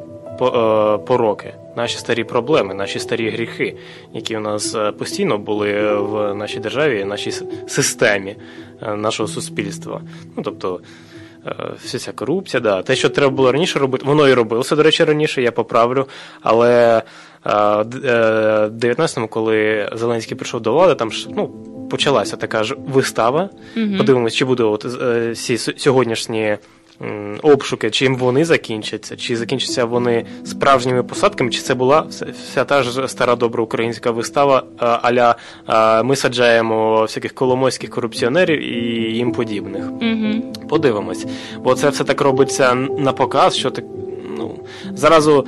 пороки, 1.07 1.55
наші 1.77 1.99
старі 1.99 2.25
проблеми, 2.25 2.75
наші 2.75 2.99
старі 2.99 3.31
гріхи, 3.31 3.77
які 4.13 4.37
у 4.37 4.41
нас 4.41 4.75
е, 4.75 4.93
постійно 4.93 5.39
були 5.39 5.95
в 5.97 6.35
нашій 6.35 6.59
державі, 6.59 7.03
в 7.03 7.07
нашій 7.07 7.33
системі 7.67 8.37
е, 8.83 8.97
нашого 8.97 9.29
суспільства. 9.29 10.01
Ну 10.37 10.43
тобто. 10.43 10.81
Вся 11.85 11.99
ця 11.99 12.13
корупція, 12.13 12.61
да. 12.61 12.83
те, 12.83 12.97
що 12.97 13.09
треба 13.11 13.31
було 13.31 13.53
раніше 13.53 13.79
робити, 13.79 14.05
воно 14.07 14.29
і 14.29 14.35
робилося, 14.35 14.77
до 14.77 14.83
речі, 14.83 15.05
раніше, 15.05 15.43
я 15.43 15.53
поправлю. 15.53 16.07
Але 16.43 17.03
в 17.45 17.85
19-му, 18.71 19.29
коли 19.29 19.89
Зеленський 19.93 20.37
прийшов 20.37 20.61
до 20.61 20.73
влади, 20.73 20.95
там 20.95 21.13
ж 21.13 21.29
ну, 21.31 21.49
почалася 21.91 22.37
така 22.37 22.65
ж 22.65 22.77
вистава. 22.87 23.49
Угу. 23.77 23.97
Подивимось, 23.99 24.35
чи 24.35 24.45
буде 24.45 24.63
от 24.63 24.87
е, 25.03 25.35
сьогоднішні 25.77 26.57
обшуки, 27.43 27.91
чим 27.91 28.17
вони 28.17 28.45
закінчаться, 28.45 29.17
чи 29.17 29.37
закінчаться 29.37 29.85
вони 29.85 30.27
справжніми 30.45 31.03
посадками, 31.03 31.51
чи 31.51 31.61
це 31.61 31.75
була 31.75 32.07
вся 32.49 32.65
та 32.65 32.83
ж 32.83 33.09
стара 33.09 33.37
добра 33.37 33.63
українська 33.63 34.11
вистава, 34.11 34.63
аля 34.79 35.35
ми 36.05 36.17
саджаємо 36.17 37.03
всяких 37.03 37.35
коломойських 37.35 37.91
корупціонерів 37.91 38.61
і 38.61 38.77
їм 39.17 39.33
подібних. 39.33 39.85
Угу. 39.91 40.53
Подивимось, 40.69 41.27
бо 41.59 41.75
це 41.75 41.89
все 41.89 42.05
так 42.05 42.21
робиться 42.21 42.75
на 42.75 43.13
показ, 43.13 43.57
що 43.57 43.71
так 43.71 43.85
ну 44.39 44.59
заразу. 44.95 45.47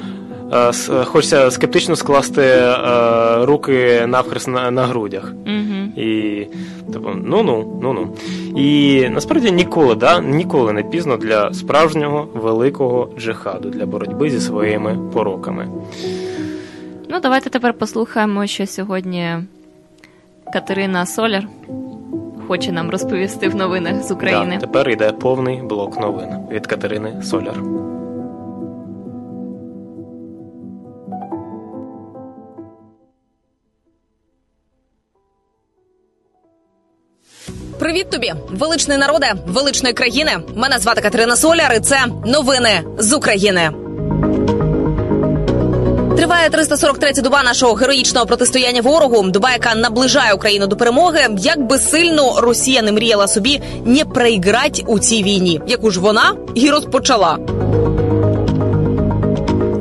Е, 0.53 0.73
хочеться 1.05 1.51
скептично 1.51 1.97
скласти 1.97 2.43
е, 2.43 3.45
руки 3.45 4.07
навхрест 4.07 4.49
на, 4.49 4.71
на 4.71 4.87
грудях. 4.87 5.33
Угу. 5.47 5.66
І 5.97 6.47
типу, 6.93 7.09
ну-ну, 7.25 7.79
ну-ну. 7.83 8.09
І 8.57 9.01
насправді 9.09 9.53
ніколи, 9.53 9.95
да, 9.95 10.21
ніколи 10.21 10.73
не 10.73 10.83
пізно 10.83 11.17
для 11.17 11.55
справжнього 11.55 12.29
великого 12.35 13.11
джихаду, 13.19 13.71
для 13.71 13.87
боротьби 13.87 14.31
зі 14.31 14.41
своїми 14.41 14.99
пороками. 15.13 15.69
Ну, 17.09 17.21
давайте 17.21 17.51
тепер 17.51 17.75
послухаємо, 17.75 18.47
що 18.47 18.67
сьогодні 18.67 19.37
Катерина 20.53 21.07
Соляр 21.07 21.49
хоче 22.49 22.73
нам 22.73 22.91
розповісти 22.91 23.49
в 23.49 23.57
новинах 23.57 24.03
з 24.03 24.11
України. 24.11 24.59
Да, 24.61 24.67
Тепер 24.67 24.91
йде 24.91 25.13
повний 25.13 25.63
блок 25.63 26.01
новин 26.01 26.29
від 26.51 26.67
Катерини 26.67 27.23
Соляр. 27.23 27.63
Привіт 37.79 38.11
тобі, 38.11 38.33
величний 38.51 38.99
народе, 38.99 39.33
величної 39.47 39.95
країни. 39.95 40.39
Мене 40.55 40.79
звати 40.79 41.01
Катерина 41.01 41.37
Соляр. 41.37 41.75
і 41.77 41.81
Це 41.81 42.07
новини 42.27 42.83
з 42.99 43.13
України. 43.13 43.71
Триває 46.17 46.49
343-я 46.49 47.23
доба 47.23 47.43
нашого 47.43 47.75
героїчного 47.75 48.27
протистояння 48.27 48.81
ворогу. 48.81 49.23
Доба, 49.23 49.53
яка 49.53 49.75
наближає 49.75 50.33
Україну 50.35 50.67
до 50.67 50.77
перемоги. 50.77 51.29
Як 51.39 51.67
би 51.67 51.79
сильно 51.79 52.41
Росія 52.41 52.83
не 52.83 52.93
мріяла 52.93 53.29
собі 53.29 53.63
не 53.85 54.05
проіграти 54.05 54.83
у 54.87 54.99
цій 54.99 55.23
війні, 55.23 55.61
яку 55.67 55.91
ж 55.91 56.01
вона 56.01 56.37
і 56.55 56.71
розпочала. 56.71 57.39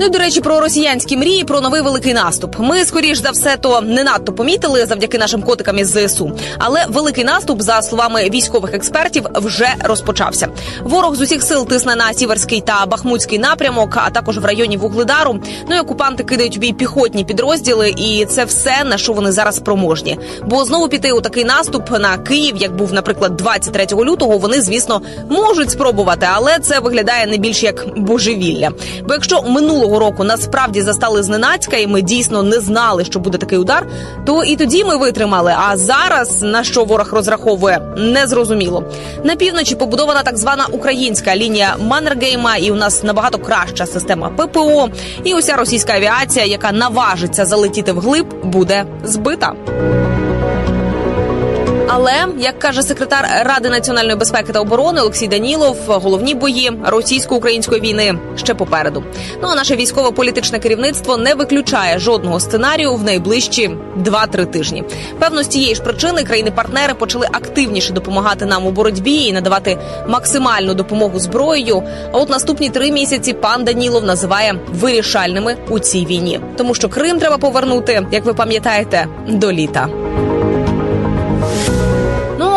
Ну 0.06 0.12
до 0.12 0.20
речі, 0.20 0.42
про 0.42 0.60
росіянські 0.60 1.18
мрії, 1.18 1.44
про 1.44 1.62
новий 1.62 1.82
великий 1.82 2.14
наступ. 2.14 2.56
Ми 2.60 2.86
скоріш 2.86 3.18
за 3.18 3.32
все 3.32 3.58
то 3.58 3.82
не 3.82 4.04
надто 4.04 4.34
помітили 4.34 4.86
завдяки 4.86 5.18
нашим 5.18 5.42
котикам 5.42 5.80
із 5.80 5.88
ЗСУ. 5.88 6.32
Але 6.58 6.86
великий 6.90 7.24
наступ, 7.24 7.62
за 7.62 7.82
словами 7.82 8.30
військових 8.30 8.74
експертів, 8.74 9.26
вже 9.36 9.68
розпочався. 9.84 10.48
Ворог 10.84 11.16
з 11.16 11.22
усіх 11.22 11.44
сил 11.44 11.68
тисне 11.68 11.96
на 11.96 12.14
сіверський 12.14 12.62
та 12.62 12.86
бахмутський 12.86 13.40
напрямок, 13.40 13.98
а 13.98 14.10
також 14.10 14.38
в 14.38 14.46
районі 14.46 14.78
Вугледару. 14.78 15.40
Ну 15.70 15.76
і 15.76 15.80
окупанти 15.80 16.24
кидають 16.24 16.58
в 16.58 16.60
бій 16.60 16.74
піхотні 16.74 17.24
підрозділи, 17.24 17.90
і 17.98 18.26
це 18.26 18.46
все 18.46 18.84
на 18.84 18.98
що 18.98 19.14
вони 19.14 19.32
зараз 19.32 19.56
спроможні. 19.56 20.20
Бо 20.44 20.66
знову 20.66 20.90
піти 20.90 21.12
у 21.12 21.22
такий 21.22 21.44
наступ 21.44 21.92
на 21.92 22.18
Київ, 22.18 22.56
як 22.58 22.76
був, 22.76 22.94
наприклад, 22.94 23.38
23 23.38 23.88
лютого. 23.92 24.38
Вони, 24.38 24.62
звісно, 24.62 25.02
можуть 25.30 25.72
спробувати, 25.72 26.28
але 26.34 26.60
це 26.60 26.80
виглядає 26.80 27.28
не 27.28 27.38
більш 27.38 27.64
як 27.64 27.86
божевілля. 27.98 28.72
Бо 29.08 29.14
якщо 29.14 29.42
минулого 29.42 29.95
минулого 29.96 30.00
року 30.00 30.24
насправді 30.24 30.82
застали 30.82 31.24
зненацька, 31.24 31.78
і 31.78 31.88
ми 31.88 32.02
дійсно 32.02 32.44
не 32.44 32.60
знали, 32.60 33.06
що 33.06 33.20
буде 33.20 33.38
такий 33.38 33.58
удар, 33.58 33.88
то 34.26 34.44
і 34.44 34.56
тоді 34.56 34.84
ми 34.84 34.98
витримали. 34.98 35.54
А 35.70 35.78
зараз 35.78 36.42
на 36.42 36.64
що 36.64 36.84
ворог 36.84 37.14
розраховує, 37.14 37.82
незрозуміло. 37.98 38.84
На 39.24 39.36
півночі 39.36 39.76
побудована 39.76 40.24
так 40.24 40.38
звана 40.38 40.66
українська 40.72 41.36
лінія 41.36 41.76
Маннергейма, 41.80 42.58
і 42.58 42.72
у 42.72 42.76
нас 42.76 43.04
набагато 43.04 43.38
краща 43.38 43.86
система 43.86 44.30
ППО. 44.30 44.90
І 45.24 45.34
уся 45.34 45.56
російська 45.56 45.94
авіація, 45.94 46.46
яка 46.46 46.72
наважиться 46.72 47.46
залетіти 47.46 47.92
вглиб, 47.92 48.26
буде 48.44 48.86
збита. 49.04 49.54
Але 51.98 52.14
як 52.38 52.60
каже 52.60 52.84
секретар 52.84 53.28
Ради 53.46 53.70
національної 53.70 54.16
безпеки 54.16 54.54
та 54.54 54.60
оборони 54.60 55.02
Олексій 55.02 55.28
Данілов, 55.28 55.78
головні 55.88 56.36
бої 56.36 56.72
російсько-української 56.86 57.82
війни 57.82 58.20
ще 58.36 58.54
попереду. 58.54 59.04
Ну 59.42 59.48
а 59.52 59.56
наше 59.56 59.76
військово-політичне 59.76 60.60
керівництво 60.60 61.18
не 61.18 61.34
виключає 61.34 62.00
жодного 62.00 62.40
сценарію 62.40 62.94
в 62.94 63.04
найближчі 63.04 63.78
2-3 63.98 64.46
тижні. 64.46 64.84
Певно, 65.20 65.44
з 65.44 65.48
цієї 65.48 65.76
ж 65.76 65.82
причини 65.82 66.24
країни-партнери 66.24 66.94
почали 66.94 67.28
активніше 67.32 67.94
допомагати 67.94 68.46
нам 68.46 68.66
у 68.66 68.72
боротьбі 68.72 69.16
і 69.16 69.34
надавати 69.34 69.78
максимальну 70.08 70.74
допомогу 70.74 71.20
зброєю. 71.20 71.84
А 72.12 72.18
от 72.18 72.30
наступні 72.30 72.70
три 72.70 72.92
місяці 72.92 73.34
пан 73.34 73.64
Данілов 73.64 74.04
називає 74.04 74.56
вирішальними 74.74 75.58
у 75.70 75.80
цій 75.80 76.06
війні, 76.06 76.40
тому 76.58 76.76
що 76.76 76.90
Крим 76.90 77.20
треба 77.20 77.38
повернути, 77.38 78.08
як 78.12 78.26
ви 78.26 78.34
пам'ятаєте, 78.34 79.08
до 79.28 79.52
літа 79.52 79.90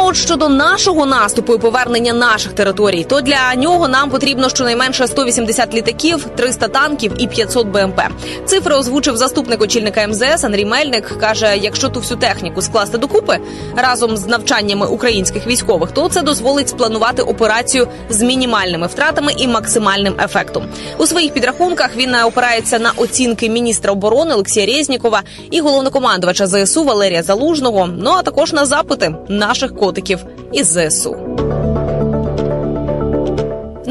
от 0.09 0.16
щодо 0.16 0.49
нашого 0.49 1.07
наступу 1.07 1.55
і 1.55 1.59
повернення 1.59 2.12
наших 2.12 2.53
територій, 2.53 3.05
то 3.05 3.21
для 3.21 3.55
нього 3.55 3.88
нам 3.88 4.11
потрібно 4.11 4.49
щонайменше 4.49 5.07
180 5.07 5.75
літаків, 5.75 6.27
300 6.37 6.68
танків 6.68 7.12
і 7.18 7.27
500 7.27 7.66
БМП. 7.66 8.01
Цифри 8.47 8.75
озвучив 8.75 9.16
заступник 9.16 9.62
очільника 9.62 10.07
МЗС 10.07 10.44
Андрій 10.44 10.64
Мельник. 10.64 11.18
каже: 11.21 11.57
якщо 11.61 11.88
ту 11.88 12.01
всю 12.01 12.21
техніку 12.21 12.62
скласти 12.62 12.99
докупи 12.99 13.38
разом 13.77 14.16
з 14.16 14.27
навчаннями 14.27 14.87
українських 14.87 15.47
військових, 15.47 15.90
то 15.90 16.09
це 16.09 16.23
дозволить 16.23 16.68
спланувати 16.68 17.23
операцію 17.23 17.88
з 18.09 18.23
мінімальними 18.23 18.87
втратами 18.87 19.33
і 19.37 19.49
максимальним 19.49 20.14
ефектом. 20.25 20.64
У 20.99 21.07
своїх 21.07 21.33
підрахунках 21.33 21.97
він 21.97 22.14
опирається 22.14 22.79
на 22.79 22.92
оцінки 22.97 23.49
міністра 23.49 23.92
оборони 23.92 24.35
Олексія 24.35 24.66
Резнікова 24.66 25.23
і 25.51 25.61
головнокомандувача 25.61 26.47
ЗСУ 26.47 26.85
Валерія 26.85 27.23
Залужного. 27.23 27.88
Ну 27.99 28.11
а 28.11 28.23
також 28.23 28.53
на 28.53 28.64
запити 28.64 29.14
наших 29.29 29.77
котиків 29.77 29.99
союзників 30.09 30.27
із 30.53 30.66
ЗСУ. 30.66 31.16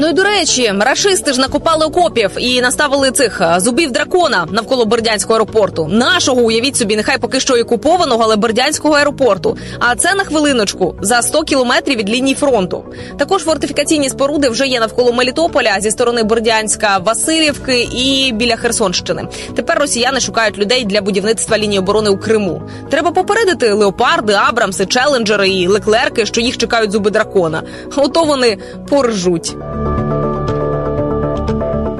Ну 0.00 0.08
і 0.08 0.12
до 0.12 0.22
речі, 0.22 0.72
рашисти 0.80 1.32
ж 1.32 1.40
накопали 1.40 1.86
окопів 1.86 2.30
і 2.38 2.60
наставили 2.60 3.10
цих 3.10 3.40
е, 3.40 3.60
зубів 3.60 3.90
дракона 3.90 4.46
навколо 4.50 4.84
Бердянського 4.84 5.34
аеропорту. 5.34 5.88
Нашого 5.90 6.40
уявіть 6.40 6.76
собі, 6.76 6.96
нехай 6.96 7.18
поки 7.18 7.40
що 7.40 7.56
і 7.56 7.64
купованого, 7.64 8.22
але 8.24 8.36
Бердянського 8.36 8.94
аеропорту. 8.94 9.56
А 9.78 9.96
це 9.96 10.14
на 10.14 10.24
хвилиночку 10.24 10.94
за 11.00 11.22
100 11.22 11.42
кілометрів 11.42 11.98
від 11.98 12.10
лінії 12.10 12.34
фронту. 12.34 12.84
Також 13.18 13.42
фортифікаційні 13.42 14.08
споруди 14.08 14.48
вже 14.48 14.66
є 14.66 14.80
навколо 14.80 15.12
Мелітополя 15.12 15.76
зі 15.80 15.90
сторони 15.90 16.22
Бердянська, 16.22 16.98
Васильівки 16.98 17.82
і 17.82 18.32
біля 18.32 18.56
Херсонщини. 18.56 19.28
Тепер 19.56 19.78
росіяни 19.78 20.20
шукають 20.20 20.58
людей 20.58 20.84
для 20.84 21.00
будівництва 21.00 21.58
лінії 21.58 21.78
оборони 21.78 22.10
у 22.10 22.18
Криму. 22.18 22.62
Треба 22.90 23.10
попередити 23.10 23.72
леопарди, 23.72 24.32
Абрамси, 24.32 24.86
челенджери 24.86 25.48
і 25.48 25.66
леклерки, 25.66 26.26
що 26.26 26.40
їх 26.40 26.58
чекають 26.58 26.92
зуби 26.92 27.10
дракона. 27.10 27.62
Ото 27.96 28.24
вони 28.24 28.58
поржуть. 28.88 29.56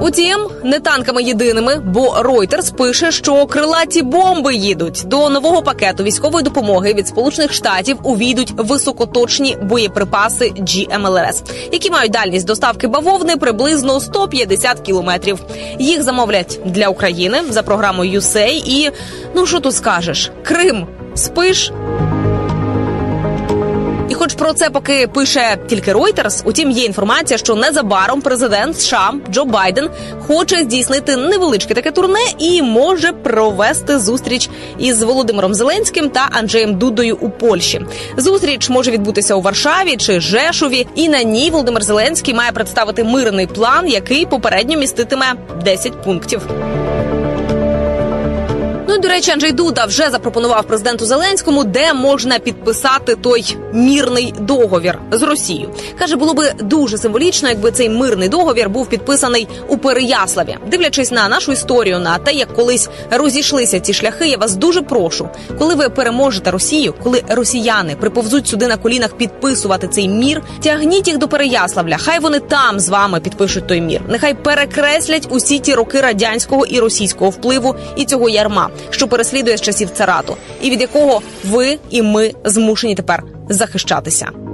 Утім, 0.09 0.47
не 0.63 0.79
танками 0.79 1.23
єдиними, 1.23 1.75
бо 1.85 2.15
Reuters 2.15 2.75
пише, 2.75 3.11
що 3.11 3.45
крилаті 3.45 4.01
бомби 4.01 4.55
їдуть 4.55 5.03
до 5.05 5.29
нового 5.29 5.61
пакету 5.61 6.03
військової 6.03 6.43
допомоги 6.43 6.93
від 6.93 7.07
Сполучених 7.07 7.53
Штатів. 7.53 7.97
Увійдуть 8.03 8.53
високоточні 8.57 9.57
боєприпаси 9.61 10.45
GMLRS, 10.45 11.41
які 11.71 11.91
мають 11.91 12.11
дальність 12.11 12.47
доставки 12.47 12.87
бавовни 12.87 13.37
приблизно 13.37 13.99
150 13.99 14.79
кілометрів. 14.79 15.39
Їх 15.79 16.03
замовлять 16.03 16.59
для 16.65 16.87
України 16.87 17.37
за 17.49 17.63
програмою 17.63 18.19
USAID 18.19 18.63
І 18.65 18.91
ну 19.35 19.45
що 19.45 19.59
тут 19.59 19.75
скажеш, 19.75 20.31
Крим 20.43 20.87
спиш 21.15 21.71
Хоч 24.29 24.37
про 24.37 24.53
це 24.53 24.69
поки 24.69 25.07
пише 25.07 25.57
тільки 25.67 25.93
Reuters, 25.93 26.41
утім 26.45 26.71
є 26.71 26.83
інформація, 26.83 27.37
що 27.37 27.55
незабаром 27.55 28.21
президент 28.21 28.79
США 28.79 29.13
Джо 29.31 29.45
Байден 29.45 29.89
хоче 30.27 30.55
здійснити 30.63 31.17
невеличке 31.17 31.73
таке 31.73 31.91
турне 31.91 32.19
і 32.37 32.61
може 32.61 33.11
провести 33.11 33.99
зустріч 33.99 34.49
із 34.79 35.03
Володимиром 35.03 35.53
Зеленським 35.53 36.09
та 36.09 36.29
Анджеєм 36.31 36.77
Дудою 36.77 37.17
у 37.21 37.29
Польщі. 37.29 37.81
Зустріч 38.17 38.69
може 38.69 38.91
відбутися 38.91 39.35
у 39.35 39.41
Варшаві 39.41 39.97
чи 39.97 40.19
Жешові, 40.19 40.87
і 40.95 41.09
на 41.09 41.23
ній 41.23 41.49
Володимир 41.49 41.83
Зеленський 41.83 42.33
має 42.33 42.51
представити 42.51 43.03
мирний 43.03 43.47
план, 43.47 43.87
який 43.87 44.25
попередньо 44.25 44.77
міститиме 44.77 45.33
10 45.63 46.03
пунктів. 46.03 46.41
Ну 48.89 48.95
і 48.95 48.99
до 48.99 49.07
речі, 49.07 49.31
Анджей 49.31 49.51
Дуда 49.51 49.85
вже 49.85 50.09
запропонував 50.09 50.63
президенту 50.67 51.05
Зеленському, 51.05 51.63
де 51.63 51.93
можна 51.93 52.39
підписати 52.39 53.15
той 53.15 53.57
мірний 53.73 54.33
договір 54.39 54.99
з 55.11 55.21
Росією. 55.21 55.69
каже, 55.99 56.15
було 56.15 56.33
би 56.33 56.53
дуже 56.59 56.97
символічно, 56.97 57.49
якби 57.49 57.71
цей 57.71 57.89
мирний 57.89 58.29
договір 58.29 58.69
був 58.69 58.89
підписаний 58.89 59.47
у 59.67 59.77
Переяславі. 59.77 60.57
Дивлячись 60.67 61.11
на 61.11 61.29
нашу 61.29 61.51
історію, 61.51 61.99
на 61.99 62.17
те, 62.17 62.31
як 62.31 62.53
колись 62.53 62.89
розійшлися 63.11 63.79
ці 63.79 63.93
шляхи, 63.93 64.27
я 64.27 64.37
вас 64.37 64.55
дуже 64.55 64.81
прошу, 64.81 65.29
коли 65.59 65.75
ви 65.75 65.89
переможете 65.89 66.51
Росію, 66.51 66.93
коли 67.03 67.23
росіяни 67.29 67.95
приповзуть 67.95 68.47
сюди 68.47 68.67
на 68.67 68.77
колінах 68.77 69.13
підписувати 69.13 69.87
цей 69.87 70.07
мір, 70.07 70.41
тягніть 70.63 71.07
їх 71.07 71.17
до 71.17 71.27
Переяславля. 71.27 71.97
Хай 71.97 72.19
вони 72.19 72.39
там 72.39 72.79
з 72.79 72.89
вами 72.89 73.19
підпишуть 73.19 73.67
той 73.67 73.81
мір. 73.81 74.01
Нехай 74.07 74.33
перекреслять 74.33 75.27
усі 75.29 75.59
ті 75.59 75.73
роки 75.73 76.01
радянського 76.01 76.65
і 76.65 76.79
російського 76.79 77.29
впливу 77.29 77.75
і 77.95 78.05
цього 78.05 78.29
ярма 78.29 78.69
що 78.89 79.07
переслідує 79.07 79.57
з 79.57 79.61
часів 79.61 79.89
царату, 79.89 80.37
і 80.61 80.69
від 80.69 80.81
якого 80.81 81.21
ви 81.45 81.77
і 81.89 82.01
ми 82.01 82.31
змушені 82.45 82.95
тепер 82.95 83.23
захищатися. 83.49 84.48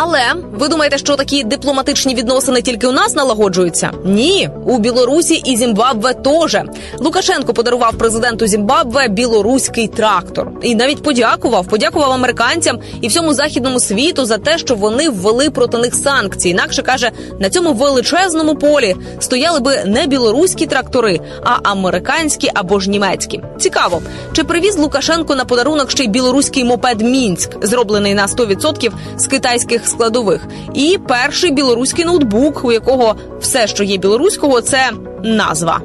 Але 0.00 0.22
ви 0.52 0.68
думаєте, 0.68 0.98
що 0.98 1.16
такі 1.16 1.44
дипломатичні 1.44 2.14
відносини 2.14 2.62
тільки 2.62 2.86
у 2.86 2.92
нас 2.92 3.14
налагоджуються? 3.14 3.90
Ні, 4.04 4.50
у 4.66 4.78
Білорусі 4.78 5.34
і 5.34 5.56
Зімбабве 5.56 6.14
теж. 6.14 6.56
Лукашенко 6.98 7.54
подарував 7.54 7.98
президенту 7.98 8.46
Зімбабве 8.46 9.08
білоруський 9.08 9.88
трактор 9.88 10.50
і 10.62 10.74
навіть 10.74 11.02
подякував, 11.02 11.66
подякував 11.66 12.12
американцям 12.12 12.78
і 13.00 13.08
всьому 13.08 13.34
західному 13.34 13.80
світу 13.80 14.24
за 14.24 14.38
те, 14.38 14.58
що 14.58 14.74
вони 14.74 15.08
ввели 15.08 15.50
проти 15.50 15.78
них 15.78 15.94
санкції. 15.94 16.52
Інакше 16.52 16.82
каже, 16.82 17.10
на 17.40 17.50
цьому 17.50 17.72
величезному 17.72 18.54
полі 18.54 18.96
стояли 19.20 19.60
би 19.60 19.84
не 19.84 20.06
білоруські 20.06 20.66
трактори, 20.66 21.20
а 21.44 21.70
американські 21.70 22.50
або 22.54 22.80
ж 22.80 22.90
німецькі. 22.90 23.40
Цікаво, 23.58 24.02
чи 24.32 24.44
привіз 24.44 24.78
Лукашенко 24.78 25.34
на 25.34 25.44
подарунок 25.44 25.90
ще 25.90 26.04
й 26.04 26.08
білоруський 26.08 26.64
мопед 26.64 27.00
Мінськ, 27.00 27.66
зроблений 27.66 28.14
на 28.14 28.26
100% 28.26 28.90
з 29.16 29.26
китайських 29.26 29.87
складових, 29.88 30.46
і 30.74 30.98
перший 31.08 31.50
білоруський 31.50 32.04
ноутбук, 32.04 32.64
у 32.64 32.72
якого 32.72 33.16
все, 33.40 33.66
що 33.66 33.84
є 33.84 33.96
білоруського, 33.96 34.60
це 34.60 34.90
назва. 35.22 35.80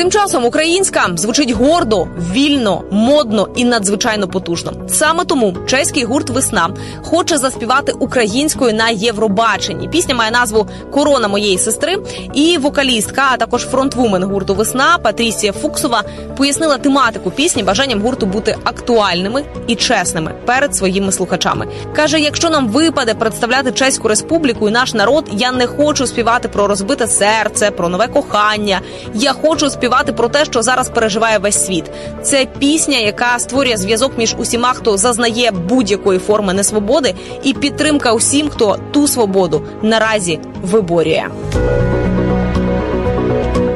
Тим 0.00 0.10
часом 0.10 0.44
українська 0.44 1.08
звучить 1.16 1.50
гордо, 1.50 2.06
вільно, 2.32 2.84
модно 2.90 3.48
і 3.56 3.64
надзвичайно 3.64 4.28
потужно. 4.28 4.72
Саме 4.88 5.24
тому 5.24 5.56
чеський 5.66 6.04
гурт 6.04 6.30
Весна 6.30 6.70
хоче 7.02 7.38
заспівати 7.38 7.92
українською 7.92 8.74
на 8.74 8.88
Євробаченні. 8.88 9.88
Пісня 9.88 10.14
має 10.14 10.30
назву 10.30 10.68
Корона 10.90 11.28
моєї 11.28 11.58
сестри. 11.58 11.96
І 12.34 12.58
вокалістка, 12.58 13.28
а 13.32 13.36
також 13.36 13.66
фронтвумен 13.66 14.24
гурту 14.24 14.54
Весна 14.54 14.98
Патрісія 15.02 15.52
Фуксова 15.52 16.02
пояснила 16.36 16.78
тематику 16.78 17.30
пісні 17.30 17.62
бажанням 17.62 18.00
гурту 18.00 18.26
бути 18.26 18.56
актуальними 18.64 19.44
і 19.66 19.74
чесними 19.74 20.34
перед 20.46 20.76
своїми 20.76 21.12
слухачами. 21.12 21.66
каже: 21.96 22.20
якщо 22.20 22.50
нам 22.50 22.68
випаде 22.68 23.14
представляти 23.14 23.72
чеську 23.72 24.08
республіку 24.08 24.68
і 24.68 24.72
наш 24.72 24.94
народ, 24.94 25.28
я 25.32 25.52
не 25.52 25.66
хочу 25.66 26.06
співати 26.06 26.48
про 26.48 26.66
розбите 26.66 27.06
серце, 27.06 27.70
про 27.70 27.88
нове 27.88 28.06
кохання. 28.06 28.80
Я 29.14 29.32
хочу 29.32 29.70
співати 29.70 29.89
співати 29.90 30.12
про 30.12 30.28
те, 30.28 30.44
що 30.44 30.62
зараз 30.62 30.88
переживає 30.88 31.38
весь 31.38 31.66
світ. 31.66 31.84
Це 32.22 32.46
пісня, 32.58 32.98
яка 32.98 33.38
створює 33.38 33.76
зв'язок 33.76 34.12
між 34.18 34.34
усіма, 34.38 34.72
хто 34.72 34.96
зазнає 34.96 35.50
будь-якої 35.50 36.18
форми 36.18 36.54
несвободи, 36.54 37.14
і 37.42 37.54
підтримка 37.54 38.12
усім, 38.12 38.48
хто 38.48 38.78
ту 38.92 39.08
свободу 39.08 39.62
наразі 39.82 40.40
виборює. 40.62 41.24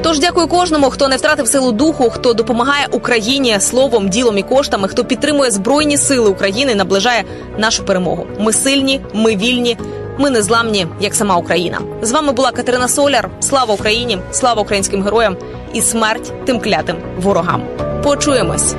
Тож 0.03 0.19
дякую 0.19 0.47
кожному, 0.47 0.91
хто 0.91 1.09
не 1.09 1.17
втратив 1.17 1.49
силу 1.49 1.73
духу, 1.73 2.11
хто 2.11 2.35
допомагає 2.35 2.87
Україні 2.91 3.61
словом, 3.61 4.09
ділом 4.09 4.39
і 4.39 4.43
коштами, 4.43 4.89
хто 4.89 5.05
підтримує 5.05 5.51
збройні 5.51 5.97
сили 5.97 6.31
України, 6.31 6.75
наближає 6.75 7.25
нашу 7.59 7.85
перемогу. 7.85 8.27
Ми 8.39 8.53
сильні, 8.53 9.01
ми 9.15 9.37
вільні. 9.37 9.77
Ми 10.19 10.31
не 10.31 10.43
зламні, 10.43 10.87
як 11.01 11.15
сама 11.15 11.37
Україна. 11.37 11.81
З 12.03 12.13
вами 12.13 12.33
була 12.33 12.53
Катерина 12.53 12.89
Соляр. 12.89 13.31
Слава 13.41 13.75
Україні! 13.75 14.19
Слава 14.33 14.63
українським 14.63 15.03
героям 15.03 15.37
і 15.73 15.81
смерть 15.81 16.33
тим 16.45 16.61
клятим 16.61 16.97
ворогам. 17.19 17.63
Почуємось. 18.03 18.75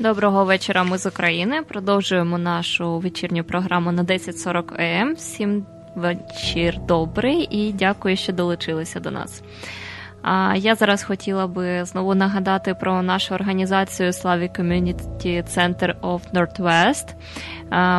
Доброго 0.00 0.44
вечора. 0.44 0.84
Ми 0.84 0.98
з 0.98 1.06
України. 1.06 1.62
Продовжуємо 1.62 2.38
нашу 2.38 2.98
вечірню 2.98 3.44
програму 3.44 3.92
на 3.92 4.04
10.40 4.04 4.80
ЕМ. 4.80 5.14
Всім 5.14 5.66
вечір 5.94 6.78
добрий 6.88 7.48
і 7.50 7.72
дякую, 7.72 8.16
що 8.16 8.32
долучилися 8.32 9.00
до 9.00 9.10
нас. 9.10 9.42
А 10.30 10.56
я 10.56 10.74
зараз 10.74 11.02
хотіла 11.02 11.46
би 11.46 11.84
знову 11.84 12.14
нагадати 12.14 12.74
про 12.74 13.02
нашу 13.02 13.34
організацію 13.34 14.10
Slavic 14.10 14.60
Community 14.60 15.44
Center 15.56 15.94
of 16.02 16.20
Northwest. 16.34 17.14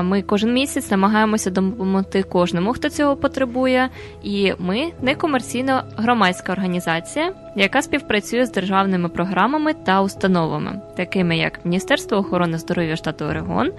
Ми 0.04 0.22
кожен 0.22 0.54
місяць 0.54 0.92
намагаємося 0.92 1.50
допомогти 1.50 2.24
кожному, 2.24 2.74
хто 2.74 2.90
цього 2.90 3.16
потребує. 3.16 3.90
І 4.24 4.54
ми 4.60 4.92
некомерційна 5.02 5.84
громадська 5.98 6.52
організація, 6.52 7.34
яка 7.56 7.82
співпрацює 7.82 8.46
з 8.46 8.52
державними 8.52 9.10
програмами 9.10 9.74
та 9.74 10.02
установами, 10.02 10.82
такими 10.98 11.38
як 11.38 11.66
Міністерство 11.66 12.18
охорони 12.18 12.58
здоров'я 12.58 12.96
штату 12.96 13.26
Орегон, 13.26 13.72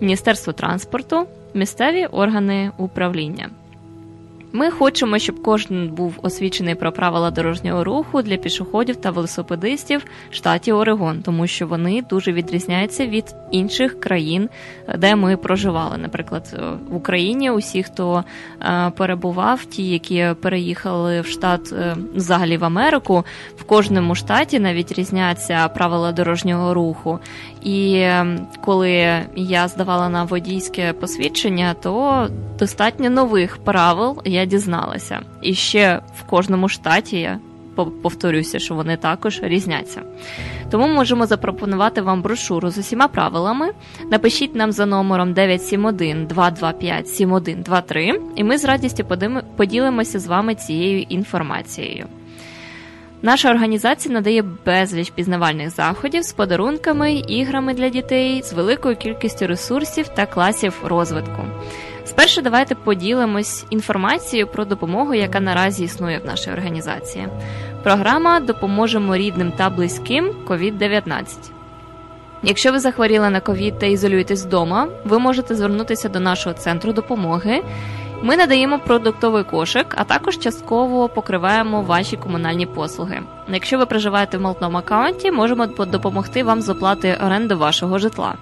Міністерство 0.00 0.52
транспорту, 0.52 1.26
місцеві 1.54 2.06
органи 2.06 2.70
управління. 2.78 3.48
Ми 4.54 4.70
хочемо, 4.70 5.18
щоб 5.18 5.42
кожен 5.42 5.88
був 5.88 6.18
освічений 6.22 6.74
про 6.74 6.92
правила 6.92 7.30
дорожнього 7.30 7.84
руху 7.84 8.22
для 8.22 8.36
пішоходів 8.36 8.96
та 8.96 9.10
велосипедистів 9.10 10.04
в 10.30 10.34
штаті 10.34 10.72
Орегон, 10.72 11.22
тому 11.22 11.46
що 11.46 11.66
вони 11.66 12.02
дуже 12.10 12.32
відрізняються 12.32 13.06
від 13.06 13.24
інших 13.50 14.00
країн, 14.00 14.48
де 14.98 15.16
ми 15.16 15.36
проживали. 15.36 15.98
Наприклад, 15.98 16.60
в 16.90 16.96
Україні 16.96 17.50
усі, 17.50 17.82
хто 17.82 18.24
е, 18.60 18.92
перебував, 18.96 19.64
ті, 19.64 19.90
які 19.90 20.26
переїхали 20.42 21.20
в 21.20 21.26
штат 21.26 21.72
е, 21.72 21.96
взагалі 22.14 22.56
в 22.56 22.64
Америку, 22.64 23.24
в 23.56 23.64
кожному 23.64 24.14
штаті 24.14 24.58
навіть 24.58 24.92
різняться 24.92 25.68
правила 25.68 26.12
дорожнього 26.12 26.74
руху. 26.74 27.18
І 27.62 27.94
ем, 27.96 28.46
коли 28.64 29.20
я 29.36 29.68
здавала 29.68 30.08
на 30.08 30.24
водійське 30.24 30.92
посвідчення, 30.92 31.74
то 31.82 32.28
достатньо 32.58 33.10
нових 33.10 33.56
правил 33.56 34.22
я 34.24 34.41
дізналася. 34.44 35.20
І 35.42 35.54
ще 35.54 36.00
в 36.20 36.22
кожному 36.22 36.68
штаті 36.68 37.16
я 37.16 37.38
повторюся, 38.02 38.58
що 38.58 38.74
вони 38.74 38.96
також 38.96 39.40
різняться. 39.42 40.02
Тому 40.70 40.86
можемо 40.86 41.26
запропонувати 41.26 42.00
вам 42.00 42.22
брошуру 42.22 42.70
з 42.70 42.78
усіма 42.78 43.08
правилами. 43.08 43.70
Напишіть 44.10 44.54
нам 44.54 44.72
за 44.72 44.86
номером 44.86 45.32
971 45.32 46.26
225 46.26 47.08
7123, 47.08 48.20
і 48.36 48.44
ми 48.44 48.58
з 48.58 48.64
радістю 48.64 49.04
поділимося 49.56 50.18
з 50.18 50.26
вами 50.26 50.54
цією 50.54 51.02
інформацією. 51.02 52.06
Наша 53.24 53.50
організація 53.50 54.14
надає 54.14 54.44
безліч 54.66 55.10
пізнавальних 55.10 55.70
заходів 55.70 56.22
з 56.22 56.32
подарунками, 56.32 57.14
іграми 57.14 57.74
для 57.74 57.88
дітей, 57.88 58.42
з 58.42 58.52
великою 58.52 58.96
кількістю 58.96 59.46
ресурсів 59.46 60.08
та 60.08 60.26
класів 60.26 60.82
розвитку. 60.84 61.42
Спершу 62.04 62.42
давайте 62.42 62.74
поділимось 62.74 63.64
інформацією 63.70 64.46
про 64.46 64.64
допомогу, 64.64 65.14
яка 65.14 65.40
наразі 65.40 65.84
існує 65.84 66.18
в 66.18 66.26
нашій 66.26 66.50
організації. 66.50 67.28
Програма 67.82 68.40
Допоможемо 68.40 69.16
рідним 69.16 69.52
та 69.52 69.70
близьким 69.70 70.34
COVID-19. 70.46 71.24
Якщо 72.42 72.72
ви 72.72 72.78
захворіли 72.78 73.30
на 73.30 73.40
ковід 73.40 73.78
та 73.78 73.86
ізолюєтесь 73.86 74.46
вдома, 74.46 74.88
ви 75.04 75.18
можете 75.18 75.54
звернутися 75.54 76.08
до 76.08 76.20
нашого 76.20 76.54
центру 76.54 76.92
допомоги 76.92 77.62
Ми 78.22 78.36
надаємо 78.36 78.78
продуктовий 78.78 79.44
кошик, 79.44 79.94
а 79.98 80.04
також 80.04 80.38
частково 80.38 81.08
покриваємо 81.08 81.82
ваші 81.82 82.16
комунальні 82.16 82.66
послуги. 82.66 83.20
Якщо 83.48 83.78
ви 83.78 83.86
проживаєте 83.86 84.38
в 84.38 84.40
молотному 84.40 84.78
аккаунті, 84.78 85.30
можемо 85.30 85.66
допомогти 85.66 86.42
вам 86.42 86.62
з 86.62 86.68
оплати 86.68 87.18
оренди 87.26 87.54
вашого 87.54 87.98
житла. 87.98 88.34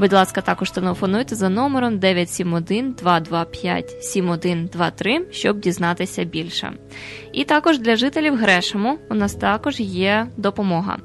Будь 0.00 0.12
ласка, 0.12 0.40
також 0.40 0.70
телефонуйте 0.70 1.34
за 1.34 1.48
номером 1.48 1.98
971 1.98 2.92
225 2.92 4.04
7123, 4.04 5.26
щоб 5.30 5.60
дізнатися 5.60 6.24
більше. 6.24 6.72
І 7.32 7.44
також 7.44 7.78
для 7.78 7.96
жителів 7.96 8.36
Грешему 8.36 8.98
у 9.10 9.14
нас 9.14 9.34
також 9.34 9.80
є 9.80 10.26
допомога. 10.36 10.96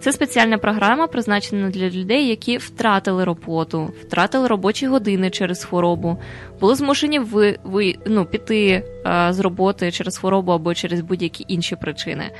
Це 0.00 0.12
спеціальна 0.12 0.58
програма, 0.58 1.06
призначена 1.06 1.70
для 1.70 1.90
людей, 1.90 2.28
які 2.28 2.56
втратили 2.56 3.24
роботу, 3.24 3.90
втратили 4.00 4.46
робочі 4.46 4.86
години 4.86 5.30
через 5.30 5.64
хворобу, 5.64 6.18
були 6.60 6.74
змушені 6.74 7.18
ви, 7.18 7.58
ви 7.64 7.94
ну, 8.06 8.24
піти 8.24 8.84
а, 9.04 9.32
з 9.32 9.40
роботи 9.40 9.92
через 9.92 10.18
хворобу 10.18 10.52
або 10.52 10.74
через 10.74 11.00
будь-які 11.00 11.44
інші 11.48 11.76
причини, 11.76 12.30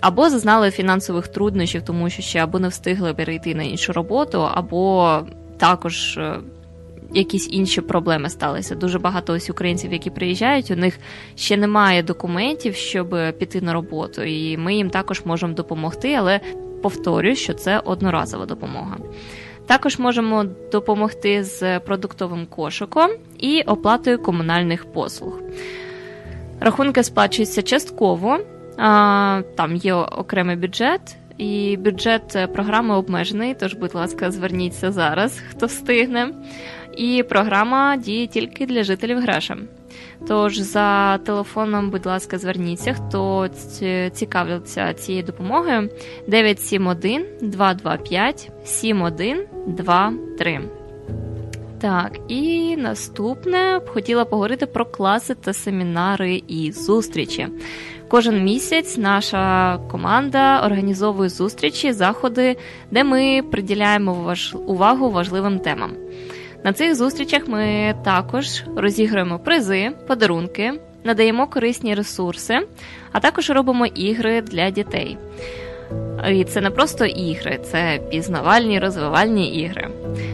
або 0.00 0.30
зазнали 0.30 0.70
фінансових 0.70 1.28
труднощів, 1.28 1.82
тому 1.82 2.10
що 2.10 2.22
ще 2.22 2.38
або 2.38 2.58
не 2.58 2.68
встигли 2.68 3.14
перейти 3.14 3.54
на 3.54 3.62
іншу 3.62 3.92
роботу, 3.92 4.48
або 4.54 5.18
також 5.58 6.18
е, 6.18 6.40
якісь 7.14 7.48
інші 7.52 7.80
проблеми 7.80 8.28
сталися. 8.28 8.74
Дуже 8.74 8.98
багато 8.98 9.32
ось 9.32 9.50
українців, 9.50 9.92
які 9.92 10.10
приїжджають, 10.10 10.70
у 10.70 10.76
них 10.76 10.98
ще 11.36 11.56
немає 11.56 12.02
документів, 12.02 12.74
щоб 12.74 13.16
піти 13.38 13.60
на 13.60 13.72
роботу, 13.72 14.22
і 14.22 14.56
ми 14.56 14.74
їм 14.74 14.90
також 14.90 15.22
можемо 15.24 15.52
допомогти, 15.52 16.14
але 16.14 16.40
повторюю, 16.82 17.36
що 17.36 17.54
це 17.54 17.78
одноразова 17.78 18.46
допомога. 18.46 18.96
Також 19.66 19.98
можемо 19.98 20.44
допомогти 20.72 21.44
з 21.44 21.80
продуктовим 21.80 22.46
кошиком 22.46 23.10
і 23.38 23.62
оплатою 23.62 24.18
комунальних 24.18 24.92
послуг. 24.92 25.40
Рахунки 26.60 27.02
сплачуються 27.02 27.62
частково, 27.62 28.38
там 29.56 29.76
є 29.76 29.94
окремий 29.94 30.56
бюджет, 30.56 31.16
і 31.38 31.76
бюджет 31.76 32.48
програми 32.54 32.94
обмежений, 32.96 33.54
тож, 33.60 33.74
будь 33.74 33.94
ласка, 33.94 34.30
зверніться 34.30 34.92
зараз, 34.92 35.42
хто 35.50 35.66
встигне. 35.66 36.28
І 36.98 37.22
програма 37.22 37.96
діє 37.96 38.26
тільки 38.26 38.66
для 38.66 38.82
жителів 38.82 39.20
Греша. 39.20 39.56
Тож 40.28 40.58
за 40.58 41.18
телефоном, 41.18 41.90
будь 41.90 42.06
ласка, 42.06 42.38
зверніться, 42.38 42.92
хто 42.92 43.48
цікавиться 44.12 44.94
цією 44.94 45.24
допомогою 45.24 45.90
971 46.26 47.26
225 47.40 48.50
7123. 48.64 50.60
Так, 51.80 52.18
і 52.28 52.76
наступне 52.76 53.78
б 53.78 53.88
хотіла 53.88 54.24
поговорити 54.24 54.66
про 54.66 54.84
класи 54.84 55.34
та 55.34 55.52
семінари 55.52 56.42
і 56.48 56.72
зустрічі. 56.72 57.48
Кожен 58.08 58.44
місяць 58.44 58.96
наша 58.96 59.78
команда 59.90 60.66
організовує 60.66 61.28
зустрічі, 61.28 61.92
заходи, 61.92 62.56
де 62.90 63.04
ми 63.04 63.42
приділяємо 63.50 64.34
увагу 64.66 65.10
важливим 65.10 65.58
темам. 65.58 65.90
На 66.64 66.72
цих 66.72 66.94
зустрічах 66.94 67.48
ми 67.48 67.94
також 68.04 68.62
розіграємо 68.76 69.38
призи, 69.38 69.90
подарунки, 70.06 70.72
надаємо 71.04 71.46
корисні 71.46 71.94
ресурси, 71.94 72.66
а 73.12 73.20
також 73.20 73.50
робимо 73.50 73.86
ігри 73.86 74.42
для 74.42 74.70
дітей. 74.70 75.18
І 76.30 76.44
це 76.44 76.60
не 76.60 76.70
просто 76.70 77.04
ігри, 77.04 77.60
це 77.62 78.00
пізнавальні 78.10 78.78
розвивальні 78.78 79.54
ігри. 79.54 79.88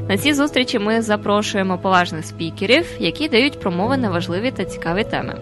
На 0.09 0.19
ці 0.19 0.35
зустрічі 0.35 0.79
ми 0.79 1.03
запрошуємо 1.03 1.79
поважних 1.79 2.25
спікерів, 2.25 2.87
які 2.99 3.29
дають 3.29 3.61
промови 3.61 3.97
на 3.97 4.11
важливі 4.11 4.51
та 4.51 4.65
цікаві 4.65 5.05
теми. 5.05 5.35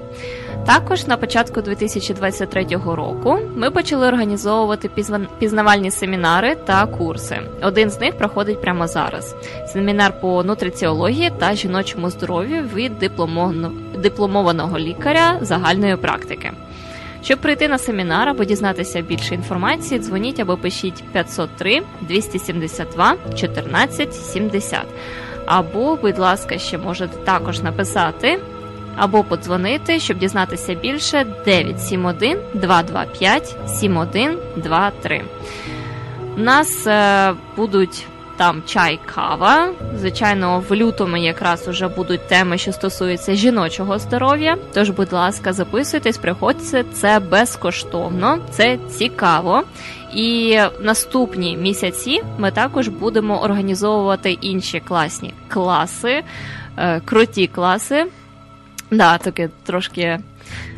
Також 0.66 1.07
на 1.07 1.16
початку 1.16 1.61
2023 1.61 2.66
року 2.87 3.38
ми 3.57 3.70
почали 3.70 4.07
організовувати 4.07 4.90
пізнавальні 5.38 5.90
семінари 5.90 6.55
та 6.55 6.87
курси. 6.87 7.38
Один 7.62 7.90
з 7.90 8.01
них 8.01 8.18
проходить 8.18 8.62
прямо 8.62 8.87
зараз: 8.87 9.37
семінар 9.66 10.20
по 10.20 10.44
нутриціології 10.44 11.31
та 11.38 11.55
жіночому 11.55 12.11
здоров'ю 12.11 12.62
від 12.75 12.92
дипломованого 14.03 14.79
лікаря 14.79 15.38
загальної 15.40 15.96
практики. 15.96 16.51
Щоб 17.23 17.39
прийти 17.39 17.69
на 17.69 17.79
семінар 17.79 18.29
або 18.29 18.45
дізнатися 18.45 19.01
більше 19.01 19.35
інформації, 19.35 20.01
дзвоніть 20.01 20.41
або 20.41 20.57
пишіть 20.57 21.05
503 21.13 21.83
272 22.01 23.17
14 23.37 24.15
70. 24.15 24.81
Або, 25.47 25.97
будь 25.97 26.19
ласка, 26.19 26.59
ще 26.59 26.79
можете 26.79 27.17
також 27.17 27.61
написати 27.61 28.39
або 28.97 29.25
подзвонити, 29.25 30.01
щоб 30.01 30.19
дізнатися 30.19 30.75
більше 30.75 31.27
971 31.45 32.39
225 32.55 33.57
7123. 33.67 35.25
У 36.37 36.41
нас 36.41 36.87
е, 36.87 37.35
будуть 37.57 38.07
там 38.37 38.62
чай, 38.66 39.01
кава. 39.14 39.73
Звичайно, 39.99 40.64
в 40.68 40.75
лютому 40.75 41.16
якраз 41.16 41.68
уже 41.68 41.88
будуть 41.88 42.29
теми, 42.29 42.59
що 42.59 42.73
стосуються 42.73 43.35
жіночого 43.35 43.99
здоров'я. 43.99 44.57
Тож, 44.75 44.90
будь 44.90 45.12
ласка, 45.12 45.53
записуйтесь, 45.53 46.18
приходьте, 46.18 46.85
це 46.92 47.21
безкоштовно, 47.21 48.38
це 48.51 48.79
цікаво. 48.90 49.62
І 50.14 50.59
наступні 50.81 51.57
місяці 51.57 52.23
ми 52.38 52.51
також 52.51 52.88
будемо 52.88 53.42
організовувати 53.42 54.33
інші 54.33 54.81
класні 54.81 55.35
класи, 55.49 56.23
е, 56.77 57.01
круті 57.01 57.47
класи. 57.47 58.07
Да, 58.90 59.18
таке 59.18 59.49
трошки 59.64 60.18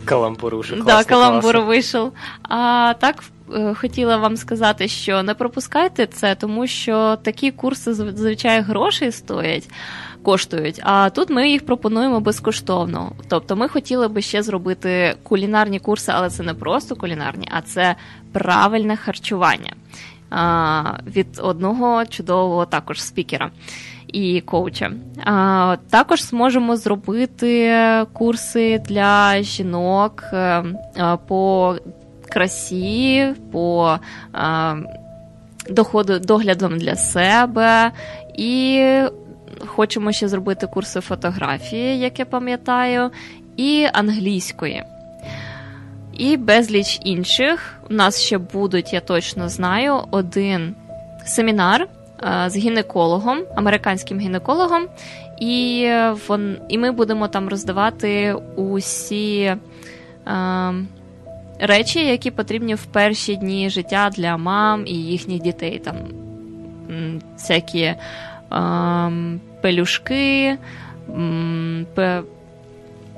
каламбур 0.05 0.57
вийшов. 0.57 0.85
Да, 0.85 1.05
каламбур 1.05 1.61
вийшов. 1.61 2.13
А 2.43 2.95
так 3.01 3.17
е, 3.19 3.34
хотіла 3.75 4.17
вам 4.17 4.37
сказати, 4.37 4.89
що 4.89 5.23
не 5.23 5.35
пропускайте 5.35 6.07
це, 6.07 6.35
тому 6.35 6.67
що 6.67 7.17
такі 7.17 7.51
курси 7.51 7.95
зазвичай 7.95 8.61
грошей 8.61 9.13
стоять. 9.13 9.71
Коштують, 10.23 10.81
а 10.83 11.11
тут 11.11 11.31
ми 11.31 11.51
їх 11.51 11.67
пропонуємо 11.67 12.21
безкоштовно. 12.21 13.13
Тобто, 13.29 13.57
ми 13.57 13.69
хотіли 13.69 14.09
би 14.09 14.23
ще 14.23 14.43
зробити 14.43 15.17
кулінарні 15.23 15.79
курси, 15.79 16.13
але 16.15 16.31
це 16.31 16.43
не 16.43 16.55
просто 16.55 16.97
кулінарні, 16.97 17.49
а 17.51 17.61
це 17.61 17.97
правильне 18.33 18.97
харчування 18.97 19.73
а, 20.31 20.83
від 21.07 21.27
одного 21.43 22.07
чудового 22.07 22.67
також 22.67 23.03
спікера 23.03 23.51
і 24.07 24.41
коуча. 24.41 24.93
А, 25.25 25.77
Також 25.91 26.23
зможемо 26.23 26.77
зробити 26.77 27.73
курси 28.13 28.79
для 28.79 29.43
жінок 29.43 30.25
е, 30.33 30.65
по 31.27 31.77
красі, 32.35 33.35
по 33.53 33.99
доходу 35.71 36.19
доглядом 36.19 36.79
для 36.79 36.97
себе 36.97 37.91
і. 38.39 38.85
Хочемо 39.67 40.13
ще 40.13 40.29
зробити 40.29 40.67
курси 40.67 41.01
фотографії, 41.01 41.99
як 41.99 42.19
я 42.19 42.25
пам'ятаю, 42.25 43.11
і 43.57 43.87
англійської. 43.93 44.85
І 46.13 46.37
безліч 46.37 47.01
інших. 47.05 47.81
У 47.91 47.95
нас 47.95 48.21
ще 48.23 48.39
будуть, 48.39 48.93
я 48.93 49.01
точно 49.01 49.49
знаю, 49.49 50.01
один 50.11 50.75
семінар 51.27 51.89
Е, 52.23 52.51
з 52.51 52.57
гінекологом, 52.57 53.39
американським 53.55 54.19
гінекологом, 54.19 54.87
і 55.41 55.91
вон, 56.29 56.57
і 56.69 56.79
ми 56.79 56.91
будемо 56.91 57.29
там 57.29 57.49
роздавати 57.49 58.37
усі 58.57 59.41
е, 59.43 59.59
речі, 61.59 62.07
які 62.07 62.31
потрібні 62.31 62.75
в 62.75 62.85
перші 62.85 63.37
дні 63.37 63.71
життя 63.71 64.11
для 64.17 64.37
мам 64.37 64.87
і 64.87 64.95
їхніх 64.95 65.43
дітей. 65.43 65.79
Там 65.85 65.97
всякі 67.37 67.81
е, 67.83 67.99
пелюшки. 69.61 70.59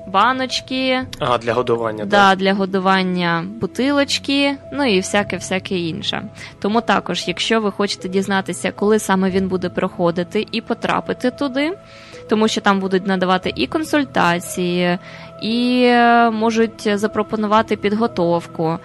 Баночки. 0.06 1.02
Ага, 1.18 1.38
для 1.38 1.52
годування. 1.52 2.04
Да, 2.04 2.30
так? 2.30 2.38
Для 2.38 2.54
годування 2.54 3.44
бутилочки, 3.60 4.56
ну 4.72 4.84
і 4.84 4.96
всяке 4.96 5.36
всяке 5.36 5.78
інше. 5.78 6.22
Тому 6.60 6.80
також, 6.80 7.28
якщо 7.28 7.60
ви 7.60 7.70
хочете 7.70 8.08
дізнатися, 8.08 8.72
коли 8.72 8.98
саме 8.98 9.30
він 9.30 9.48
буде 9.48 9.68
проходити 9.68 10.46
і 10.52 10.60
потрапити 10.60 11.30
туди, 11.30 11.72
тому 12.28 12.48
що 12.48 12.60
там 12.60 12.80
будуть 12.80 13.06
надавати 13.06 13.52
і 13.56 13.66
консультації, 13.66 14.98
і 15.42 15.82
е, 15.84 16.30
можуть 16.30 16.98
запропонувати 16.98 17.76
підготовку. 17.76 18.78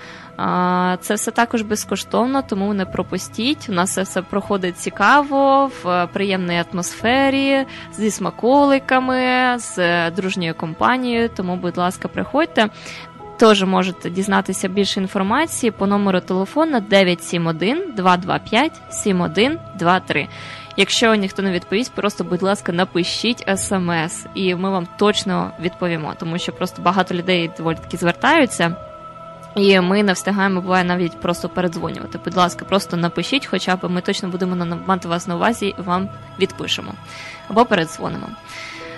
Це 1.01 1.13
все 1.15 1.31
також 1.31 1.61
безкоштовно, 1.61 2.41
тому 2.41 2.73
не 2.73 2.85
пропустіть. 2.85 3.69
У 3.69 3.71
нас 3.71 3.93
це 3.93 4.01
все 4.01 4.21
проходить 4.21 4.77
цікаво, 4.77 5.71
в 5.83 6.07
приємній 6.13 6.63
атмосфері, 6.71 7.65
зі 7.93 8.11
смаколиками, 8.11 9.19
з 9.59 10.11
дружньою 10.11 10.55
компанією. 10.55 11.29
Тому, 11.35 11.55
будь 11.55 11.77
ласка, 11.77 12.07
приходьте. 12.07 12.69
Теж 13.37 13.63
можете 13.63 14.09
дізнатися 14.09 14.67
більше 14.67 14.99
інформації 14.99 15.71
по 15.71 15.87
номеру 15.87 16.19
телефону 16.19 16.79
971 16.79 17.93
225 17.95 18.81
7123. 18.89 20.27
Якщо 20.77 21.15
ніхто 21.15 21.41
не 21.41 21.51
відповість, 21.51 21.93
просто, 21.93 22.23
будь 22.23 22.41
ласка, 22.41 22.71
напишіть 22.71 23.45
смс, 23.57 24.25
і 24.33 24.55
ми 24.55 24.69
вам 24.69 24.87
точно 24.97 25.51
відповімо, 25.59 26.13
тому 26.19 26.37
що 26.37 26.51
просто 26.51 26.81
багато 26.81 27.15
людей 27.15 27.51
доволі 27.57 27.75
таки 27.75 27.97
звертаються. 27.97 28.75
І 29.55 29.79
ми 29.79 30.03
не 30.03 30.13
встигаємо, 30.13 30.61
буває 30.61 30.83
навіть 30.83 31.21
просто 31.21 31.49
передзвонювати. 31.49 32.19
Будь 32.25 32.37
ласка, 32.37 32.65
просто 32.65 32.97
напишіть, 32.97 33.45
хоча 33.45 33.75
б 33.75 33.89
ми 33.89 34.01
точно 34.01 34.29
будемо 34.29 34.77
мати 34.85 35.07
вас 35.07 35.27
на 35.27 35.35
увазі 35.35 35.75
вам 35.77 36.09
відпишемо 36.39 36.93
або 37.49 37.65
передзвонимо. 37.65 38.27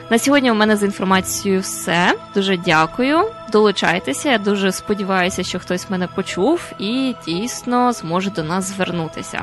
На 0.09 0.19
сьогодні 0.19 0.51
у 0.51 0.55
мене 0.55 0.77
з 0.77 0.83
інформацією 0.83 1.61
все. 1.61 2.15
Дуже 2.35 2.57
дякую. 2.57 3.31
Долучайтеся. 3.51 4.31
Я 4.31 4.37
дуже 4.37 4.71
сподіваюся, 4.71 5.43
що 5.43 5.59
хтось 5.59 5.89
мене 5.89 6.07
почув 6.07 6.71
і 6.79 7.15
дійсно 7.25 7.93
зможе 7.93 8.29
до 8.29 8.43
нас 8.43 8.65
звернутися. 8.65 9.41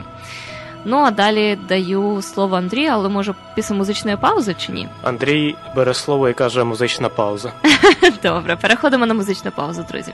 Ну 0.85 0.97
а 0.97 1.11
далі 1.11 1.59
даю 1.69 2.23
слово 2.23 2.57
Андрію, 2.57 2.91
але 2.93 3.09
може 3.09 3.35
після 3.55 3.75
музичної 3.75 4.17
паузи 4.17 4.55
чи 4.59 4.73
ні? 4.73 4.89
Андрій 5.03 5.57
бере 5.77 5.95
слово 5.95 6.29
і 6.29 6.35
каже 6.35 6.65
музична 6.65 7.09
пауза. 7.09 7.53
Добре, 8.23 8.57
переходимо 8.57 9.07
на 9.07 9.15
музичну 9.15 9.51
паузу, 9.51 9.85
друзі. 9.91 10.13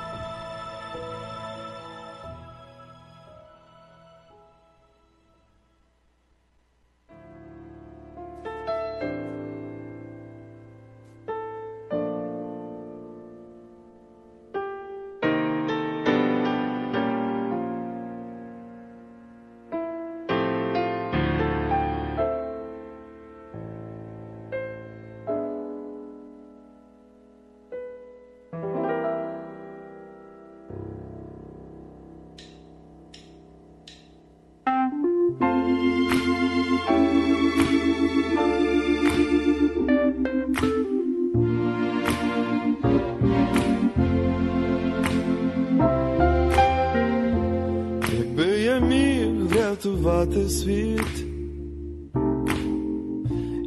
Якби 48.19 48.47
я 48.61 48.79
міг 48.79 49.47
врятувати 49.47 50.49
світ, 50.49 51.25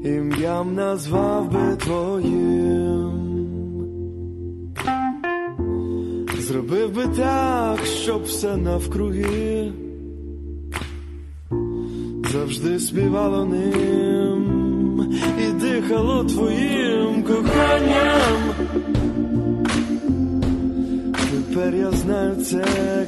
ім'ям 0.03 0.75
назвав 0.75 1.51
би 1.51 1.75
твоїм, 1.75 3.11
зробив 6.37 6.95
би 6.95 7.07
так, 7.07 7.85
щоб 7.85 8.23
все 8.23 8.57
навкруги 8.57 9.71
завжди 12.31 12.79
співало 12.79 13.45
ним 13.45 15.13
і 15.39 15.51
дихало 15.51 16.23
твоїм 16.23 17.23
коханням. 17.23 18.55
Тепер 21.31 21.75
я 21.75 21.91
знаю 21.91 22.35
це 22.35 22.65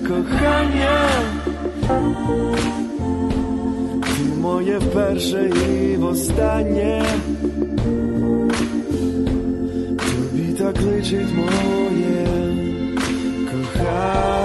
кохання. 0.08 1.10
Ти 4.02 4.42
моє 4.42 4.78
вперше 4.78 5.52
і 5.70 5.96
востаннє. 5.96 7.06
Тобі 9.98 10.54
так 10.58 10.82
личить 10.82 11.36
моє 11.36 12.28
кохання. 13.52 14.41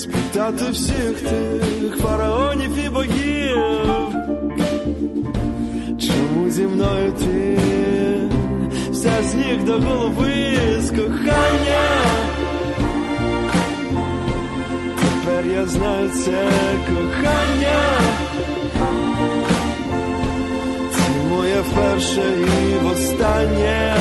Спитати 0.00 0.70
всіх 0.70 1.20
тих 1.20 1.96
фараонів 1.96 2.86
і 2.86 2.88
богів, 2.88 3.58
чому 6.00 6.50
зі 6.50 6.62
мною 6.62 7.12
ти 7.12 7.58
вся 8.90 9.22
з 9.22 9.34
ніг 9.34 9.64
до 9.64 9.72
голови 9.72 10.32
з 10.80 10.90
кохання. 10.90 11.82
Тепер 15.00 15.46
я 15.46 15.66
знаю 15.66 16.08
це 16.08 16.48
кохання. 16.86 17.80
Це 20.92 21.28
моє 21.28 21.60
вперше 21.60 22.22
і 22.40 22.84
востаннє. 22.84 23.96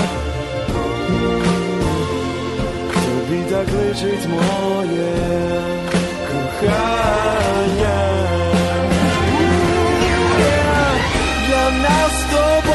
Так 3.50 3.68
личить 3.72 4.28
моє 4.28 5.12
кохання. 6.32 8.00
Для 11.48 11.70
нас 11.84 12.12
з 12.12 12.69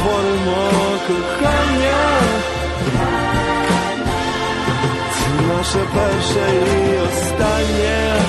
творимо 0.00 0.70
кохання. 1.06 2.02
Це 5.14 5.46
наше 5.48 5.78
перше 5.94 6.44
і 6.54 6.98
останнє. 6.98 8.20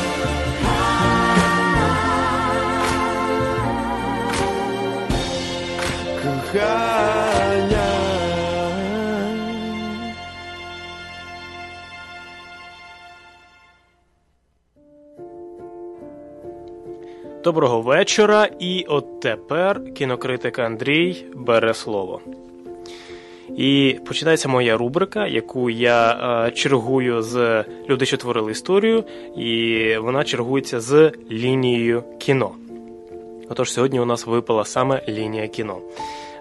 Доброго 17.51 17.81
вечора. 17.81 18.49
І 18.59 18.85
от 18.89 19.19
тепер 19.19 19.93
кінокритик 19.93 20.59
Андрій 20.59 21.25
бере 21.35 21.73
слово. 21.73 22.21
І 23.57 23.99
починається 24.07 24.49
моя 24.49 24.77
рубрика, 24.77 25.27
яку 25.27 25.69
я 25.69 26.11
е, 26.47 26.51
чергую 26.51 27.21
з 27.21 27.63
Люди, 27.89 28.05
що 28.05 28.17
творили 28.17 28.51
історію, 28.51 29.03
і 29.37 29.97
вона 29.97 30.23
чергується 30.23 30.79
з 30.79 31.11
лінією 31.31 32.03
кіно. 32.19 32.51
Отож, 33.49 33.73
сьогодні 33.73 33.99
у 33.99 34.05
нас 34.05 34.27
випала 34.27 34.65
саме 34.65 35.01
лінія 35.09 35.47
кіно. 35.47 35.77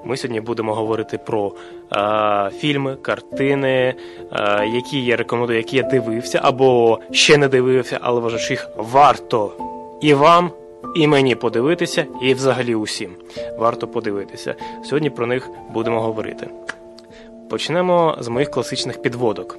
Ми 0.04 0.16
сьогодні 0.16 0.40
будемо 0.40 0.74
говорити 0.74 1.18
про 1.18 1.52
е, 1.92 2.50
фільми, 2.58 2.96
картини, 3.02 3.94
е, 4.32 4.66
які 4.74 5.04
я 5.04 5.16
рекомендую, 5.16 5.58
які 5.58 5.76
я 5.76 5.82
дивився, 5.82 6.40
або 6.42 6.98
ще 7.10 7.36
не 7.36 7.48
дивився, 7.48 7.98
але 8.02 8.20
вважаю, 8.20 8.42
що 8.42 8.52
їх 8.52 8.70
варто 8.76 9.52
і 10.00 10.14
вам 10.14 10.50
і 10.94 11.06
мені 11.06 11.34
подивитися, 11.34 12.06
і 12.22 12.34
взагалі 12.34 12.74
усім. 12.74 13.10
Варто 13.58 13.88
подивитися. 13.88 14.54
Сьогодні 14.84 15.10
про 15.10 15.26
них 15.26 15.48
будемо 15.72 16.00
говорити. 16.00 16.48
Почнемо 17.50 18.16
з 18.20 18.28
моїх 18.28 18.50
класичних 18.50 19.02
підводок 19.02 19.58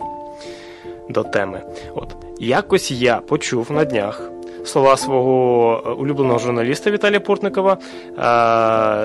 до 1.10 1.24
теми. 1.24 1.62
От 1.96 2.16
якось 2.40 2.92
я 2.92 3.18
почув 3.18 3.72
на 3.72 3.86
днях 3.86 4.32
слова 4.66 4.98
свого 4.98 5.84
е, 5.86 5.90
улюбленого 5.90 6.40
журналіста 6.40 6.92
Віталія 6.92 7.20
Портникова. 7.20 7.78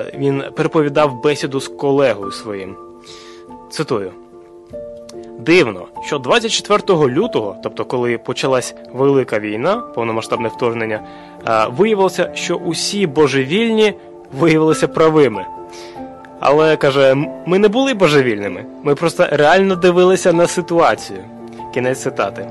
Е, 0.09 0.17
Він 0.17 0.43
переповідав 0.55 1.21
бесіду 1.21 1.59
з 1.59 1.67
колегою 1.67 2.31
своїм. 2.31 2.75
Цитую. 3.69 4.11
Дивно, 5.39 5.85
що 6.05 6.17
24 6.17 7.07
лютого, 7.13 7.55
тобто 7.63 7.85
коли 7.85 8.17
почалась 8.17 8.75
велика 8.93 9.39
війна, 9.39 9.75
повномасштабне 9.75 10.47
вторгнення, 10.47 10.99
е, 11.47 11.67
виявилося, 11.77 12.31
що 12.33 12.55
усі 12.55 13.07
божевільні 13.07 13.93
виявилися 14.39 14.87
правими. 14.87 15.45
Але 16.39 16.77
каже, 16.77 17.15
ми 17.45 17.59
не 17.59 17.67
були 17.67 17.93
божевільними, 17.93 18.65
ми 18.83 18.95
просто 18.95 19.27
реально 19.31 19.75
дивилися 19.75 20.33
на 20.33 20.47
ситуацію. 20.47 21.19
Кінець 21.73 22.01
цитати. 22.01 22.47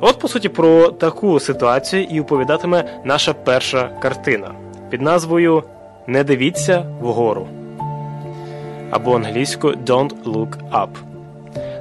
От, 0.00 0.18
по 0.18 0.28
суті, 0.28 0.48
про 0.48 0.88
таку 0.88 1.40
ситуацію 1.40 2.04
і 2.10 2.20
оповідатиме 2.20 2.84
наша 3.04 3.32
перша 3.32 3.90
картина 4.02 4.50
під 4.90 5.02
назвою 5.02 5.62
Не 6.06 6.24
дивіться 6.24 6.86
вгору 7.00 7.48
або 8.90 9.16
англійською 9.16 9.74
Don't 9.74 10.12
Look 10.24 10.48
Up. 10.72 11.09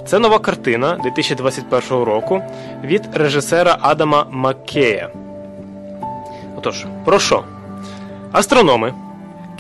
Це 0.10 0.20
нова 0.20 0.40
картина 0.40 0.98
2021 1.04 2.04
року 2.04 2.42
від 2.84 3.10
режисера 3.14 3.78
Адама 3.82 4.26
Маккея. 4.32 5.10
Отож, 6.58 6.86
про 7.06 7.20
що? 7.20 7.44
Астрономи 8.32 8.94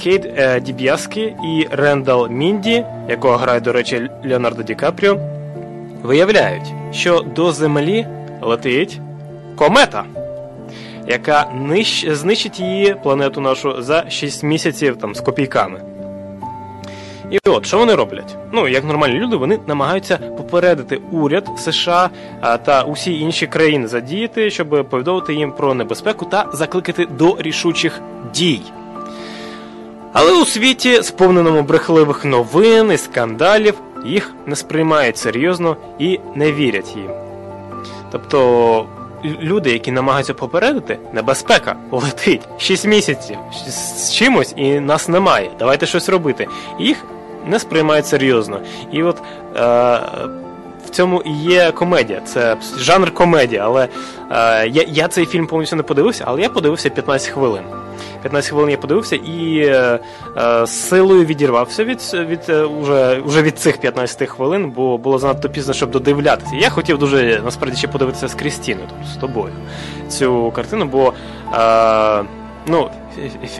Кейт 0.03 0.25
е, 0.37 0.59
Діб'яскі 0.59 1.21
і 1.21 1.67
Рендал 1.71 2.29
Мінді, 2.29 2.85
якого 3.09 3.37
грає, 3.37 3.59
до 3.59 3.71
речі, 3.71 4.09
Леонардо 4.25 4.63
Ді 4.63 4.75
Капріо, 4.75 5.17
виявляють, 6.03 6.73
що 6.91 7.19
до 7.35 7.51
Землі 7.51 8.07
летить 8.41 8.99
комета, 9.55 10.03
яка 11.07 11.51
нищ... 11.53 12.09
знищить 12.09 12.59
її 12.59 12.95
планету 13.03 13.41
нашу 13.41 13.81
за 13.81 14.09
6 14.09 14.43
місяців 14.43 14.97
там, 14.97 15.15
з 15.15 15.21
копійками. 15.21 15.88
І 17.31 17.39
от, 17.49 17.65
що 17.65 17.77
вони 17.77 17.95
роблять? 17.95 18.35
Ну, 18.51 18.67
як 18.67 18.83
нормальні 18.83 19.19
люди, 19.19 19.35
вони 19.35 19.59
намагаються 19.67 20.17
попередити 20.17 21.01
уряд 21.11 21.47
США 21.57 22.09
та 22.65 22.83
усі 22.83 23.19
інші 23.19 23.47
країни 23.47 23.87
задіяти, 23.87 24.49
щоб 24.49 24.89
повідомити 24.89 25.33
їм 25.33 25.51
про 25.51 25.73
небезпеку 25.73 26.25
та 26.25 26.45
закликати 26.53 27.05
до 27.05 27.35
рішучих 27.39 28.01
дій. 28.33 28.61
Але 30.13 30.41
у 30.41 30.45
світі, 30.45 31.03
сповненому 31.03 31.61
брехливих 31.61 32.25
новин 32.25 32.91
і 32.91 32.97
скандалів, 32.97 33.73
їх 34.05 34.33
не 34.45 34.55
сприймають 34.55 35.17
серйозно 35.17 35.77
і 35.99 36.19
не 36.35 36.51
вірять 36.51 36.95
їм. 36.95 37.09
Тобто 38.11 38.85
люди, 39.41 39.71
які 39.71 39.91
намагаються 39.91 40.33
попередити, 40.33 40.97
небезпека 41.13 41.75
летить 41.91 42.41
6 42.57 42.85
місяців 42.87 43.37
з- 43.67 44.11
чимось 44.13 44.53
і 44.57 44.79
нас 44.79 45.09
немає. 45.09 45.49
Давайте 45.59 45.85
щось 45.85 46.09
робити. 46.09 46.47
Їх 46.79 47.05
не 47.45 47.59
сприймають 47.59 48.07
серйозно. 48.07 48.59
І 48.91 49.03
от 49.03 49.17
е, 49.17 49.21
в 50.85 50.89
цьому 50.89 51.21
і 51.21 51.31
є 51.31 51.71
комедія. 51.71 52.21
Це 52.25 52.57
жанр 52.77 53.13
комедія. 53.13 53.61
Але 53.65 53.87
е, 54.31 54.67
я, 54.67 54.85
я 54.87 55.07
цей 55.07 55.25
фільм 55.25 55.47
повністю 55.47 55.75
не 55.75 55.83
подивився, 55.83 56.23
але 56.27 56.41
я 56.41 56.49
подивився 56.49 56.89
15 56.89 57.29
хвилин. 57.29 57.63
15 58.21 58.49
хвилин 58.49 58.69
я 58.69 58.77
подивився 58.77 59.15
і 59.15 59.57
е, 59.57 59.99
е, 60.37 60.67
силою 60.67 61.25
відірвався 61.25 61.83
від, 61.83 62.13
від, 62.13 62.39
е, 62.49 62.63
уже, 62.63 63.19
уже 63.25 63.41
від 63.41 63.59
цих 63.59 63.77
15 63.77 64.29
хвилин, 64.29 64.71
бо 64.75 64.97
було 64.97 65.19
занадто 65.19 65.49
пізно, 65.49 65.73
щоб 65.73 65.91
додивлятися. 65.91 66.55
Я 66.55 66.69
хотів 66.69 66.97
дуже 66.97 67.41
насправді 67.45 67.77
ще 67.77 67.87
подивитися 67.87 68.27
з 68.27 68.33
Крістіною, 68.33 68.87
тобто 68.89 69.13
з 69.13 69.17
тобою, 69.17 69.53
цю 70.09 70.51
картину, 70.55 70.85
бо 70.85 71.13
е, 71.53 72.23
ну, 72.69 72.89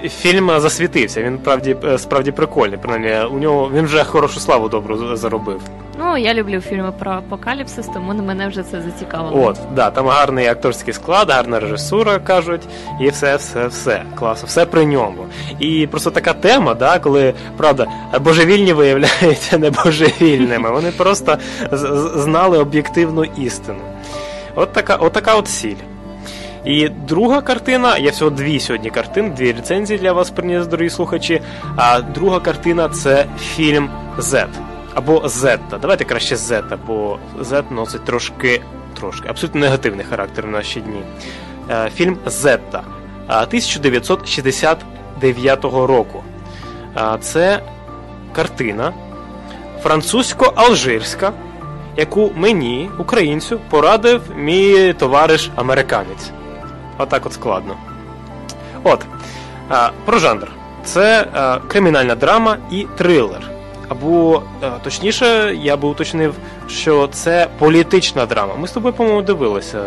фільм 0.10 0.60
засвітився. 0.60 1.24
Він 1.24 1.38
правді, 1.38 1.76
е, 1.84 1.98
справді 1.98 2.32
прикольний. 2.32 2.78
Принаймні, 2.82 3.36
у 3.36 3.40
нього 3.40 3.72
він 3.74 3.86
вже 3.86 4.04
хорошу 4.04 4.40
славу 4.40 4.70
добру 4.70 5.16
заробив. 5.16 5.62
Ну, 6.00 6.18
я 6.18 6.34
люблю 6.34 6.62
фільми 6.62 6.92
про 7.00 7.12
апокаліпсис, 7.12 7.88
тому 7.88 8.14
мене 8.14 8.48
вже 8.48 8.64
це 8.64 8.82
зацікавило. 8.82 9.46
От, 9.48 9.58
да, 9.76 9.90
там 9.90 10.08
гарний 10.08 10.48
акторський 10.48 10.94
склад, 10.94 11.30
гарна 11.30 11.60
режисура, 11.60 12.20
кажуть, 12.20 12.62
і 13.02 13.10
все, 13.10 13.36
все, 13.36 13.68
все. 13.68 14.04
Класно, 14.16 14.48
все 14.48 14.66
при 14.66 14.86
ньому. 14.86 15.26
І 15.60 15.88
просто 15.88 16.12
така 16.12 16.34
тема, 16.34 16.74
да, 16.74 17.00
коли, 17.00 17.34
правда, 17.58 17.88
божевільні 18.22 18.74
виявляються 18.74 19.58
небожевільними. 19.58 20.70
Вони 20.72 20.92
просто 20.92 21.38
знали 22.16 22.58
об'єктивну 22.58 23.24
істину. 23.24 23.80
От 24.56 24.74
така, 24.74 24.96
от 24.96 25.14
така 25.14 25.36
от 25.36 25.48
сіль. 25.48 25.76
І 26.66 26.90
друга 26.90 27.42
картина, 27.42 27.98
я 27.98 28.12
всього 28.12 28.32
дві 28.32 28.60
сьогодні 28.60 28.90
картини, 28.90 29.30
дві 29.30 29.52
рецензії 29.52 30.00
для 30.00 30.14
вас 30.14 30.30
приніс, 30.30 30.68
дорогі 30.68 30.90
слухачі. 30.90 31.42
А 31.76 32.02
друга 32.02 32.40
картина 32.40 32.90
це 32.90 33.26
фільм 33.40 33.90
Z. 34.18 34.48
Або 34.94 35.30
Зетта. 35.30 35.78
Давайте 35.78 36.06
краще 36.06 36.36
Зетта, 36.36 36.78
бо 36.88 37.20
Z 37.40 37.72
носить 37.72 38.06
трошки, 38.06 38.62
трошки, 39.00 39.30
абсолютно 39.30 39.62
негативний 39.62 40.06
характер 40.06 40.48
в 40.48 40.50
наші 40.50 40.82
дні. 40.82 41.02
Е, 41.70 41.90
Фільм 41.96 42.18
Зетта 42.26 42.84
е, 43.30 43.34
1969 43.34 45.64
року. 45.64 46.24
Це 47.20 47.60
картина 48.36 48.94
французько-алжирська, 49.84 51.32
яку 51.98 52.32
мені, 52.36 52.90
українцю, 52.98 53.60
порадив 53.70 54.22
мій 54.36 54.94
товариш 54.94 55.52
американець. 55.56 56.32
Отак 57.00 57.26
от 57.26 57.34
складно. 57.34 57.78
От. 58.84 59.06
А, 59.70 59.90
про 60.06 60.20
жанр. 60.20 60.52
Це 60.84 61.28
а, 61.34 61.58
кримінальна 61.68 62.16
драма 62.16 62.58
і 62.72 62.88
трилер. 62.98 63.50
Або, 63.90 64.44
а, 64.62 64.70
точніше, 64.70 65.56
я 65.62 65.78
би 65.78 65.88
уточнив, 65.88 66.36
що 66.68 67.08
це 67.08 67.48
політична 67.60 68.26
драма. 68.26 68.56
Ми 68.56 68.68
з 68.68 68.72
тобою, 68.72 68.94
по-моєму, 68.94 69.22
дивилися 69.22 69.84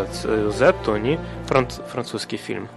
Зетто, 0.59 0.97
ні? 0.97 1.19
Франц... 1.49 1.81
Французький 1.93 2.39
фільм. 2.39 2.69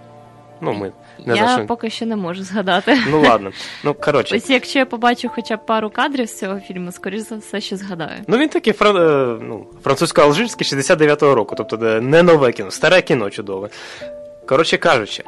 Ну, 0.60 0.72
ми 0.72 0.92
не 1.26 1.36
я 1.36 1.48
що. 1.48 1.66
поки 1.66 1.90
що 1.90 2.06
не 2.06 2.16
можу 2.16 2.42
згадати. 2.42 2.98
Ну 3.10 3.20
ладно. 3.22 3.50
Ну, 3.84 3.94
коротше. 3.94 4.36
Ось 4.36 4.50
якщо 4.50 4.78
я 4.78 4.86
побачу 4.86 5.28
хоча 5.34 5.56
б 5.56 5.66
пару 5.66 5.90
кадрів 5.90 6.26
з 6.28 6.38
цього 6.38 6.60
фільму, 6.60 6.92
скоріш 6.92 7.20
за 7.20 7.36
все, 7.36 7.60
що 7.60 7.76
згадаю. 7.76 8.22
Ну 8.28 8.38
він 8.38 8.48
такий 8.48 8.72
фран... 8.72 8.96
е, 8.96 9.38
ну, 9.42 9.66
французько-алжирський 9.84 10.76
69-го 10.76 11.34
року, 11.34 11.54
тобто 11.56 11.76
не 12.00 12.22
нове 12.22 12.52
кіно, 12.52 12.70
старе 12.70 13.02
кіно 13.02 13.30
чудове. 13.30 13.68
Коротше 14.46 14.76
кажучи, 14.76 15.24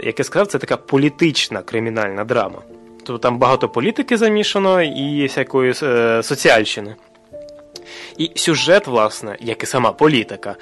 як 0.00 0.18
я 0.18 0.24
сказав, 0.24 0.46
це 0.46 0.58
така 0.58 0.76
політична 0.76 1.62
кримінальна 1.62 2.24
драма. 2.24 2.58
Тобто 2.98 3.18
там 3.18 3.38
багато 3.38 3.68
політики 3.68 4.16
замішано 4.16 4.82
і 4.82 5.26
всякої 5.26 5.74
е, 5.82 6.22
соціальщини. 6.22 6.94
І 8.18 8.32
сюжет, 8.34 8.86
власне, 8.86 9.36
як 9.40 9.62
і 9.62 9.66
сама 9.66 9.92
політика, 9.92 10.56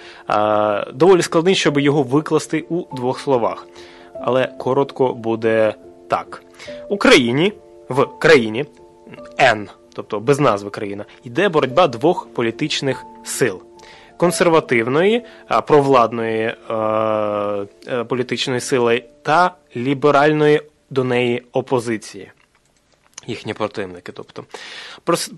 доволі 0.93 1.23
складний, 1.23 1.55
щоб 1.55 1.79
його 1.79 2.03
викласти 2.03 2.65
у 2.69 2.97
двох 2.97 3.21
словах. 3.21 3.67
Але 4.21 4.47
коротко 4.59 5.15
буде 5.15 5.75
так: 6.09 6.43
Україні 6.89 7.53
в 7.89 8.07
країні 8.19 8.65
Н, 9.41 9.69
тобто 9.95 10.21
без 10.21 10.41
назви 10.41 10.71
країна, 10.71 11.05
йде 11.25 11.49
боротьба 11.49 11.89
двох 11.89 12.29
політичних 12.35 13.05
сил. 13.25 13.63
Консервативної, 14.17 15.25
провладної 15.67 16.41
е, 16.43 16.75
е, 17.89 18.05
політичної 18.05 18.61
сили 18.61 19.05
та 19.23 19.55
ліберальної 19.77 20.63
до 20.91 21.05
неї 21.05 21.43
опозиції 21.53 22.31
їхні 23.27 23.55
противники. 23.55 24.13
Тобто 24.13 24.45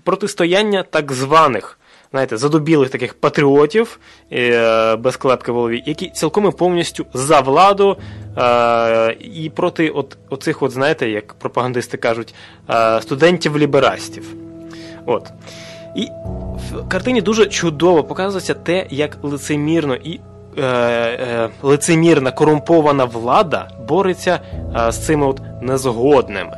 протистояння 0.03 0.83
так 0.83 1.11
званих, 1.11 1.79
знаєте, 2.11 2.37
задубілих 2.37 2.89
таких 2.89 3.13
патріотів 3.13 3.99
е, 4.31 4.95
без 4.95 5.17
клепки 5.17 5.51
в 5.51 5.55
голові, 5.55 5.83
які 5.85 6.09
цілком 6.09 6.47
і 6.47 6.51
повністю 6.51 7.05
за 7.13 7.39
владу 7.39 7.97
е, 8.37 9.17
і 9.19 9.51
проти 9.55 9.89
от, 9.89 10.17
оцих, 10.29 10.61
от, 10.61 10.71
знаєте, 10.71 11.09
як 11.09 11.33
пропагандисти 11.33 11.97
кажуть, 11.97 12.35
е, 12.69 13.01
студентів-ліберастів. 13.01 14.33
От. 15.05 15.27
І 15.97 16.11
в 16.71 16.89
картині 16.89 17.21
дуже 17.21 17.45
чудово 17.45 18.03
показується 18.03 18.53
те, 18.53 18.85
як 18.89 19.17
лицемірно 19.23 19.95
і 19.95 20.19
е, 20.57 20.61
е, 20.63 21.49
лицемірна 21.61 22.31
корумпована 22.31 23.05
влада 23.05 23.67
бореться 23.87 24.39
е, 24.87 24.91
з 24.91 25.05
цими 25.05 25.27
от 25.27 25.41
незгодними. 25.61 26.57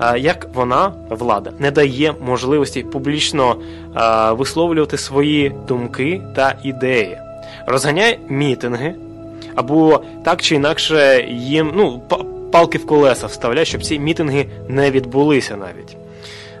Е, 0.00 0.18
як 0.18 0.48
вона, 0.54 0.92
влада, 1.08 1.52
не 1.58 1.70
дає 1.70 2.14
можливості 2.20 2.82
публічно 2.82 3.56
е, 3.96 4.32
висловлювати 4.32 4.98
свої 4.98 5.54
думки 5.68 6.22
та 6.36 6.54
ідеї, 6.62 7.18
розганяє 7.66 8.18
мітинги, 8.28 8.94
або 9.54 10.00
так 10.24 10.42
чи 10.42 10.54
інакше 10.54 11.26
їм 11.30 11.72
ну, 11.76 12.02
па- 12.08 12.24
палки 12.52 12.78
в 12.78 12.86
колеса 12.86 13.26
вставляє, 13.26 13.64
щоб 13.64 13.82
ці 13.82 13.98
мітинги 13.98 14.46
не 14.68 14.90
відбулися 14.90 15.56
навіть. 15.56 15.96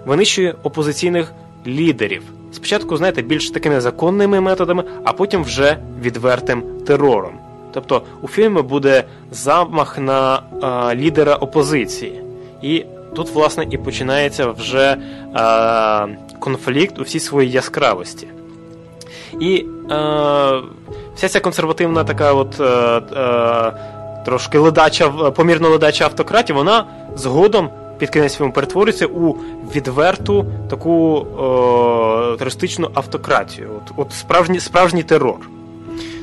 Винищує 0.06 0.54
опозиційних 0.62 1.32
лідерів. 1.68 2.22
Спочатку, 2.52 2.96
знаєте, 2.96 3.22
більш 3.22 3.50
такими 3.50 3.80
законними 3.80 4.40
методами, 4.40 4.84
а 5.04 5.12
потім 5.12 5.44
вже 5.44 5.76
відвертим 6.02 6.62
терором. 6.86 7.32
Тобто 7.72 8.02
у 8.22 8.28
фільмі 8.28 8.62
буде 8.62 9.04
замах 9.30 9.98
на 9.98 10.42
а, 10.62 10.94
лідера 10.94 11.34
опозиції. 11.34 12.22
І 12.62 12.84
тут, 13.16 13.30
власне, 13.30 13.66
і 13.70 13.78
починається 13.78 14.50
вже 14.50 14.96
а, 15.34 16.06
конфлікт 16.38 16.98
у 16.98 17.02
всій 17.02 17.20
своїй 17.20 17.50
яскравості. 17.50 18.26
І 19.40 19.56
е, 19.56 19.64
вся 21.14 21.28
ця 21.28 21.40
консервативна 21.40 22.04
така 22.04 22.32
от 22.32 22.60
е, 22.60 22.64
е, 22.64 23.72
трошки 24.24 24.58
ледача, 24.58 25.08
помірно 25.08 25.68
ледача 25.68 26.04
автократія, 26.04 26.58
вона 26.58 26.84
згодом 27.16 27.68
під 27.98 28.10
кінець 28.10 28.36
фільму 28.36 28.52
перетворюється 28.52 29.06
у 29.06 29.36
відверту 29.74 30.46
таку 30.70 31.18
е, 31.20 32.36
терористичну 32.36 32.90
автократію. 32.94 33.70
От, 33.76 33.92
от 33.96 34.12
справжній, 34.12 34.60
справжній 34.60 35.02
терор. 35.02 35.48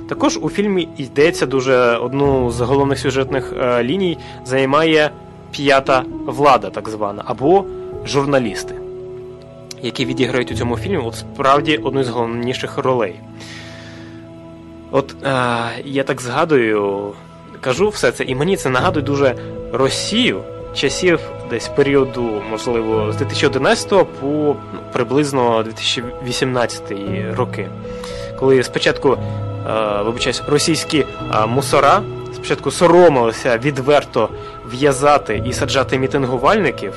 Також 0.10 0.40
у 0.42 0.50
фільмі 0.50 0.90
йдеться 0.98 1.46
дуже 1.46 1.76
одну 1.78 2.52
з 2.52 2.62
головних 2.62 3.00
сюжетних 3.00 3.54
е, 3.60 3.84
ліній 3.84 4.18
займає 4.46 5.12
п'ята 5.52 6.04
влада, 6.26 6.70
так 6.70 6.90
звана, 6.90 7.24
або 7.26 7.66
журналісти 8.06 8.76
які 9.86 10.06
відіграють 10.06 10.52
у 10.52 10.56
цьому 10.56 10.78
фільмі, 10.78 10.98
от 10.98 11.16
справді 11.16 11.78
одну 11.78 12.04
з 12.04 12.10
головніших 12.10 12.78
ролей. 12.78 13.16
От 14.92 15.16
е, 15.24 15.36
я 15.86 16.04
так 16.04 16.22
згадую, 16.22 17.12
кажу 17.62 17.90
все 17.90 18.12
це, 18.12 18.24
і 18.24 18.36
мені 18.36 18.58
це 18.58 18.70
нагадує 18.70 19.06
дуже 19.06 19.36
Росію 19.72 20.44
часів 20.76 21.20
десь 21.50 21.68
періоду, 21.68 22.42
можливо, 22.52 23.12
з 23.12 23.16
2011 23.16 23.90
по 23.90 24.06
ну, 24.22 24.56
приблизно 24.92 25.64
2018 25.64 26.82
роки. 27.38 27.70
Коли 28.40 28.64
спочатку, 28.64 29.18
е, 29.68 30.02
вибачаюсь, 30.04 30.44
російські 30.48 31.00
е, 31.00 31.46
мусора 31.46 32.02
спочатку 32.36 32.72
соромилися 32.72 33.58
відверто 33.58 34.30
в'язати 34.72 35.44
і 35.46 35.54
саджати 35.54 36.00
мітингувальників. 36.00 36.94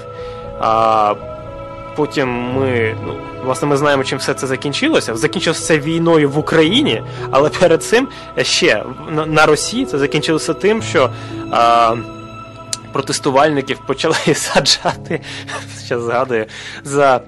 А 0.61 1.15
потім 1.97 2.29
ми, 2.29 2.97
ну, 3.07 3.15
власне, 3.45 3.69
ми 3.69 3.77
знаємо, 3.77 4.05
чим 4.05 4.19
все 4.19 4.35
це 4.35 4.47
закінчилося. 4.47 5.17
Закінчилося 5.17 5.67
це 5.67 5.79
війною 5.79 6.31
в 6.31 6.39
Україні, 6.39 7.03
але 7.31 7.49
перед 7.49 7.83
цим 7.83 8.09
ще 8.43 8.85
на, 9.27 9.47
Росії 9.47 9.87
це 9.87 9.99
закінчилося 9.99 10.55
тим, 10.55 10.83
що 10.83 11.11
а, 11.51 11.95
протестувальників 12.93 13.81
почали 13.87 14.15
саджати, 14.35 15.21
ще 15.85 15.99
згадую, 16.01 16.47
за 16.85 17.21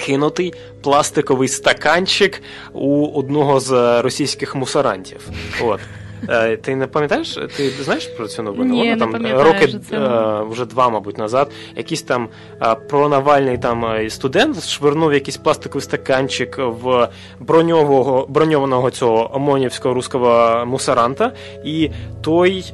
кинутий 0.00 0.54
пластиковий 0.82 1.48
стаканчик 1.48 2.42
у 2.72 3.06
одного 3.06 3.60
з 3.60 4.02
російських 4.02 4.54
мусорантів. 4.54 5.28
От. 5.62 5.80
Е, 6.28 6.56
Ти 6.56 6.76
не 6.76 6.86
пам'ятаєш? 6.86 7.38
Ти 7.56 7.70
знаєш 7.70 8.06
про 8.06 8.28
цю 8.28 8.42
новину? 8.42 8.74
Ні, 8.74 8.90
Вона 8.90 9.12
там 9.12 9.26
роки 9.40 9.74
це. 9.90 9.96
е, 9.96 10.42
вже 10.50 10.64
два, 10.64 10.88
мабуть, 10.88 11.18
назад. 11.18 11.50
Якийсь 11.76 12.02
там 12.02 12.28
е, 12.62 12.74
пронавальний 12.74 13.58
там 13.58 14.10
студент 14.10 14.64
швирнув 14.64 15.12
якийсь 15.14 15.36
пластиковий 15.36 15.82
стаканчик 15.82 16.58
в 16.58 17.08
броньового 17.40 18.26
броньованого 18.28 18.90
цього 18.90 19.36
омонівського 19.36 19.94
руського 19.94 20.62
мусоранта, 20.66 21.32
і 21.64 21.90
той 22.22 22.64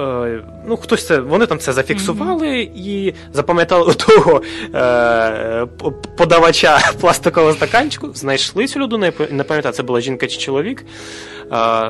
е, 0.00 0.42
Ну, 0.68 0.76
хтось 0.76 1.06
це, 1.06 1.18
вони 1.20 1.46
там 1.46 1.58
це 1.58 1.72
зафіксували 1.72 2.70
і 2.76 3.14
запам'ятали 3.32 3.94
того 3.94 4.42
е, 4.74 5.66
п- 5.66 5.90
подавача 6.16 6.78
пластикового 7.00 7.52
стаканчику, 7.52 8.08
знайшли 8.14 8.66
цю 8.66 8.80
людину, 8.80 9.06
я 9.06 9.12
не 9.30 9.44
пам'ятаю, 9.44 9.74
це 9.74 9.82
була 9.82 10.00
жінка 10.00 10.26
чи 10.26 10.38
чоловік. 10.38 10.80
Е, 10.80 11.46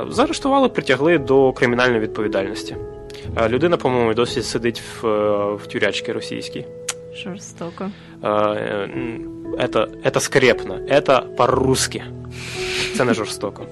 заарештували, 0.09 0.69
притягли 0.69 1.17
до 1.17 1.53
кримінальної 1.53 1.99
відповідальності. 1.99 2.75
Е, 3.37 3.49
людина, 3.49 3.77
по-моєму, 3.77 4.13
досі 4.13 4.41
сидить 4.41 4.81
в, 5.01 5.07
е, 5.07 5.53
в 5.55 5.67
тюрячці 5.67 6.11
російській. 6.11 6.65
Жорстоко. 7.23 7.89
Е, 8.23 8.27
м, 8.29 9.33
Это, 9.59 9.87
это 10.05 10.19
скрепно, 10.19 10.75
это 10.91 11.21
по-русски. 11.35 12.03
Це 12.97 13.03
не 13.05 13.13
жорстоко. 13.13 13.65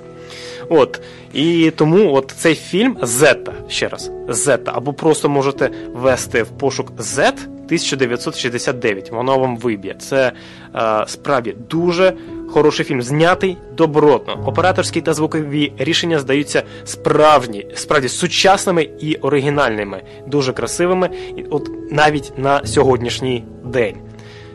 От. 0.72 1.00
І 1.32 1.72
тому 1.76 2.14
от 2.14 2.34
цей 2.36 2.54
фільм 2.54 2.96
Зета, 3.02 3.52
ще 3.68 3.88
раз, 3.88 4.10
Зета, 4.28 4.72
або 4.74 4.92
просто 4.92 5.28
можете 5.28 5.70
ввести 5.94 6.42
в 6.42 6.48
пошук 6.48 6.92
Z 6.98 7.32
1969. 7.64 9.10
Воно 9.10 9.38
вам 9.38 9.56
виб'є. 9.56 9.94
Це 9.98 10.32
е, 10.74 11.04
справді 11.06 11.56
дуже 11.70 12.12
хороший 12.50 12.84
фільм, 12.84 13.02
знятий 13.02 13.56
добротно. 13.76 14.44
Операторські 14.46 15.00
та 15.00 15.14
звукові 15.14 15.72
рішення 15.78 16.18
здаються 16.18 16.62
справжні, 16.84 17.66
справді 17.74 18.08
сучасними 18.08 18.88
і 19.00 19.14
оригінальними, 19.14 20.02
дуже 20.26 20.52
красивими, 20.52 21.10
от 21.50 21.70
навіть 21.90 22.32
на 22.36 22.66
сьогоднішній 22.66 23.44
день. 23.64 23.96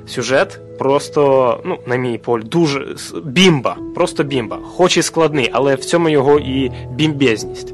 Сюжет 0.07 0.59
просто, 0.77 1.61
ну, 1.65 1.79
на 1.87 1.95
мій 1.95 2.17
погляд, 2.17 2.47
дуже 2.49 2.95
бімба, 3.23 3.77
просто 3.95 4.23
бімба. 4.23 4.59
Хоч 4.63 4.97
і 4.97 5.01
складний, 5.01 5.49
але 5.53 5.75
в 5.75 5.85
цьому 5.85 6.09
його 6.09 6.39
і 6.39 6.71
бімбезність. 6.91 7.73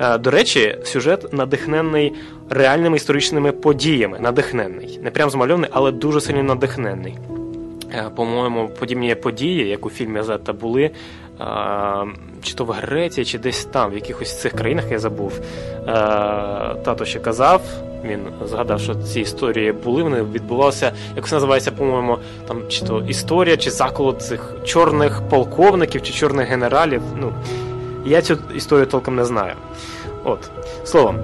Е, 0.00 0.18
До 0.18 0.30
речі, 0.30 0.78
сюжет 0.84 1.32
надихнений 1.32 2.12
реальними 2.50 2.96
історичними 2.96 3.52
подіями. 3.52 4.18
Надихнений. 4.20 5.00
Не 5.02 5.10
прям 5.10 5.30
змальований, 5.30 5.70
але 5.72 5.92
дуже 5.92 6.20
сильно 6.20 6.42
надихнений. 6.42 7.18
Е, 7.94 8.10
По-моєму, 8.16 8.68
подібні 8.68 9.14
події, 9.14 9.68
як 9.68 9.86
у 9.86 9.90
фільмі 9.90 10.22
Зетта, 10.22 10.52
були 10.52 10.82
е, 10.82 10.92
чи 12.42 12.54
то 12.54 12.64
в 12.64 12.70
Греції, 12.70 13.24
чи 13.24 13.38
десь 13.38 13.64
там, 13.64 13.90
в 13.90 13.94
якихось 13.94 14.40
цих 14.40 14.52
країнах 14.52 14.84
я 14.90 14.98
забув. 14.98 15.32
Е, 15.40 15.82
Тато 16.84 17.04
ще 17.04 17.18
казав, 17.18 17.60
він 18.04 18.20
згадав, 18.44 18.80
що 18.80 18.94
ці 18.94 19.20
історії 19.20 19.72
були, 19.72 20.02
вони 20.02 20.22
відбувалися, 20.22 20.92
як 21.16 21.28
це 21.28 21.34
називається, 21.34 21.70
по-моєму, 21.70 22.18
там 22.48 22.62
чи 22.68 22.84
то 22.84 23.02
історія, 23.08 23.56
чи 23.56 23.70
заколот 23.70 24.22
цих 24.22 24.54
чорних 24.64 25.22
полковників, 25.30 26.02
чи 26.02 26.12
чорних 26.12 26.48
генералів. 26.48 27.02
Ну, 27.20 27.32
я 28.06 28.22
цю 28.22 28.38
історію 28.54 28.86
толком 28.86 29.16
не 29.16 29.24
знаю. 29.24 29.52
От, 30.24 30.38
словом, 30.84 31.16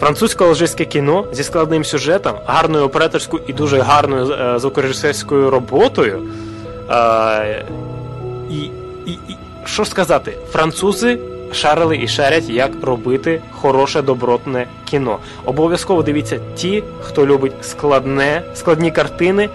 французько-алжирське 0.00 0.84
кіно 0.84 1.24
зі 1.32 1.44
складним 1.44 1.84
сюжетом, 1.84 2.36
гарною 2.46 2.84
операторською 2.84 3.42
і 3.46 3.52
дуже 3.52 3.80
гарною 3.80 4.32
е, 4.32 4.58
звукорежисерською 4.58 5.50
роботою. 5.50 6.22
Е, 6.90 7.64
і, 8.50 8.70
і, 9.06 9.12
і 9.28 9.36
що 9.64 9.84
сказати, 9.84 10.36
французи 10.52 11.18
шарили 11.52 11.98
і 12.02 12.08
шарять, 12.08 12.48
як 12.48 12.70
робити 12.82 13.42
хороше 13.50 14.02
добротне 14.02 14.66
кіно. 14.84 15.18
Обов'язково 15.44 16.02
дивіться 16.02 16.38
ті, 16.54 16.82
хто 17.00 17.26
любить 17.26 17.52
складне, 17.60 18.42
складні 18.54 18.90
картини, 18.90 19.48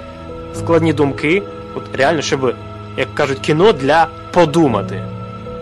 складні 0.55 0.93
думки. 0.93 1.43
От 1.75 1.83
реально, 1.97 2.21
щоб, 2.21 2.53
як 2.97 3.15
кажуть, 3.15 3.39
кіно 3.39 3.71
для 3.73 4.07
подумати, 4.31 5.03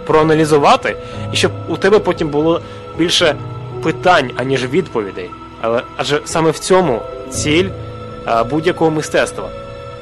проаналізувати, 0.05 0.95
і 1.33 1.35
щоб 1.35 1.51
у 1.67 1.77
тебе 1.77 1.99
потім 1.99 2.29
було 2.29 2.61
більше 2.97 3.35
питань, 3.83 4.31
аніж 4.35 4.65
відповідей. 4.65 5.29
Але 5.61 5.81
адже 5.97 6.21
саме 6.25 6.51
в 6.51 6.59
цьому 6.59 7.01
ціль 7.29 7.69
будь-якого 8.49 8.91
мистецтва 8.91 9.49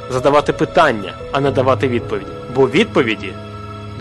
задавати 0.09 0.53
питання, 0.53 1.13
а 1.31 1.39
не 1.39 1.51
давати 1.51 1.87
відповіді. 1.87 2.31
Бо 2.55 2.67
відповіді, 2.67 3.33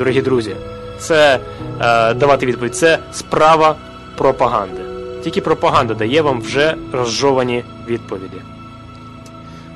дорогі 0.00 0.22
друзі, 0.22 0.56
це 0.98 1.38
е, 1.80 2.14
давати 2.14 2.46
відповідь, 2.46 2.74
це 2.76 2.98
справа 3.12 3.76
пропаганди. 4.16 4.80
Тільки 5.24 5.40
пропаганда 5.40 5.94
дає 5.94 6.22
вам 6.22 6.40
вже 6.40 6.74
розжовані 6.92 7.64
відповіді. 7.88 8.36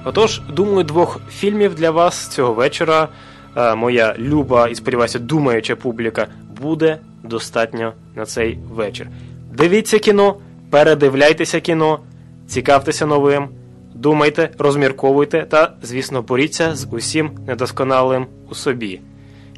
Отож, 0.04 0.40
думаю, 0.48 0.84
двох 0.84 1.20
фільмів 1.30 1.74
для 1.74 1.90
вас 1.90 2.26
цього 2.28 2.52
вечора. 2.54 3.08
е, 3.56 3.74
Моя 3.74 4.14
люба 4.18 4.68
і 4.68 4.74
сподіваюся, 4.74 5.18
думаюча 5.18 5.76
публіка 5.76 6.26
буде 6.60 6.98
достатньо 7.22 7.92
на 8.14 8.26
цей 8.26 8.58
вечір. 8.70 9.08
Дивіться 9.52 9.98
кіно, 9.98 10.36
передивляйтеся 10.70 11.60
кіно, 11.60 12.00
цікавтеся 12.46 13.06
новим, 13.06 13.48
думайте, 13.94 14.50
розмірковуйте 14.58 15.42
та, 15.50 15.72
звісно, 15.82 16.22
боріться 16.22 16.74
з 16.74 16.86
усім 16.90 17.30
недосконалим 17.46 18.26
у 18.50 18.54
собі. 18.54 19.00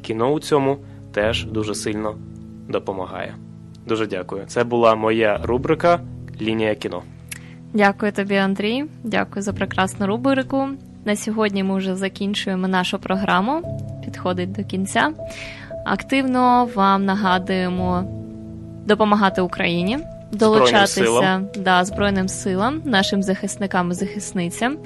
Кіно 0.01 0.31
у 0.33 0.39
цьому 0.39 0.77
теж 1.13 1.45
дуже 1.45 1.75
сильно 1.75 2.15
допомагає. 2.69 3.35
Дуже 3.87 4.07
дякую. 4.07 4.43
Це 4.47 4.63
була 4.63 4.95
моя 4.95 5.39
рубрика 5.43 5.99
Лінія 6.41 6.75
кіно. 6.75 7.01
Дякую 7.73 8.11
тобі, 8.11 8.35
Андрій. 8.35 8.85
Дякую 9.03 9.43
за 9.43 9.53
прекрасну 9.53 10.07
рубрику. 10.07 10.67
На 11.05 11.15
сьогодні 11.15 11.63
ми 11.63 11.77
вже 11.77 11.95
закінчуємо 11.95 12.67
нашу 12.67 12.99
програму. 12.99 13.79
Підходить 14.05 14.51
до 14.51 14.63
кінця. 14.63 15.11
Активно 15.85 16.69
вам 16.75 17.05
нагадуємо 17.05 18.03
допомагати 18.85 19.41
Україні, 19.41 19.97
Збройним 19.97 20.59
долучатися 20.59 21.03
силам. 21.03 21.47
да, 21.55 21.85
Збройним 21.85 22.29
силам, 22.29 22.81
нашим 22.85 23.23
захисникам 23.23 23.91
і 23.91 23.93
захисницям, 23.93 24.77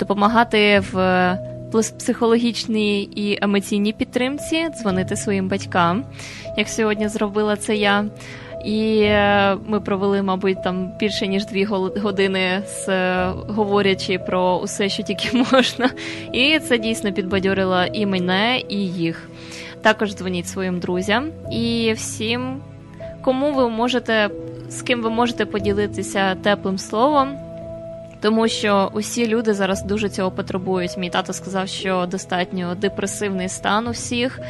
допомагати 0.00 0.82
в 0.92 0.94
психологічній 1.98 3.02
і 3.02 3.38
емоційній 3.42 3.92
підтримці, 3.92 4.68
дзвонити 4.68 5.16
своїм 5.16 5.48
батькам, 5.48 6.04
як 6.56 6.68
сьогодні 6.68 7.08
зробила 7.08 7.56
це 7.56 7.76
я. 7.76 8.04
І 8.64 9.00
е, 9.00 9.56
ми 9.66 9.80
провели, 9.80 10.22
мабуть, 10.22 10.62
там 10.62 10.92
більше 11.00 11.26
ніж 11.26 11.46
дві 11.46 11.64
години 11.64 12.62
з 12.66 12.88
е, 12.88 13.32
говорячи 13.48 14.18
про 14.18 14.56
усе, 14.56 14.88
що 14.88 15.02
тільки 15.02 15.44
можна. 15.52 15.90
І 16.32 16.58
це 16.58 16.78
дійсно 16.78 17.12
підбадьорило 17.12 17.84
і 17.92 18.06
мене, 18.06 18.62
і 18.68 18.76
їх. 18.76 19.28
Також 19.82 20.14
дзвоніть 20.14 20.48
своїм 20.48 20.78
друзям 20.78 21.30
і 21.52 21.92
всім, 21.96 22.60
кому 23.24 23.52
ви 23.52 23.68
можете, 23.68 24.30
з 24.68 24.82
ким 24.82 25.02
ви 25.02 25.10
можете 25.10 25.46
поділитися 25.46 26.34
теплим 26.34 26.78
словом. 26.78 27.47
Тому 28.20 28.48
що 28.48 28.90
усі 28.92 29.26
люди 29.26 29.54
зараз 29.54 29.82
дуже 29.82 30.08
цього 30.08 30.30
потребують. 30.30 30.96
Мій 30.98 31.10
тато 31.10 31.32
сказав, 31.32 31.68
що 31.68 32.06
достатньо 32.10 32.74
депресивний 32.74 33.48
стан 33.48 33.86
у 33.86 33.90
всіх. 33.90 34.40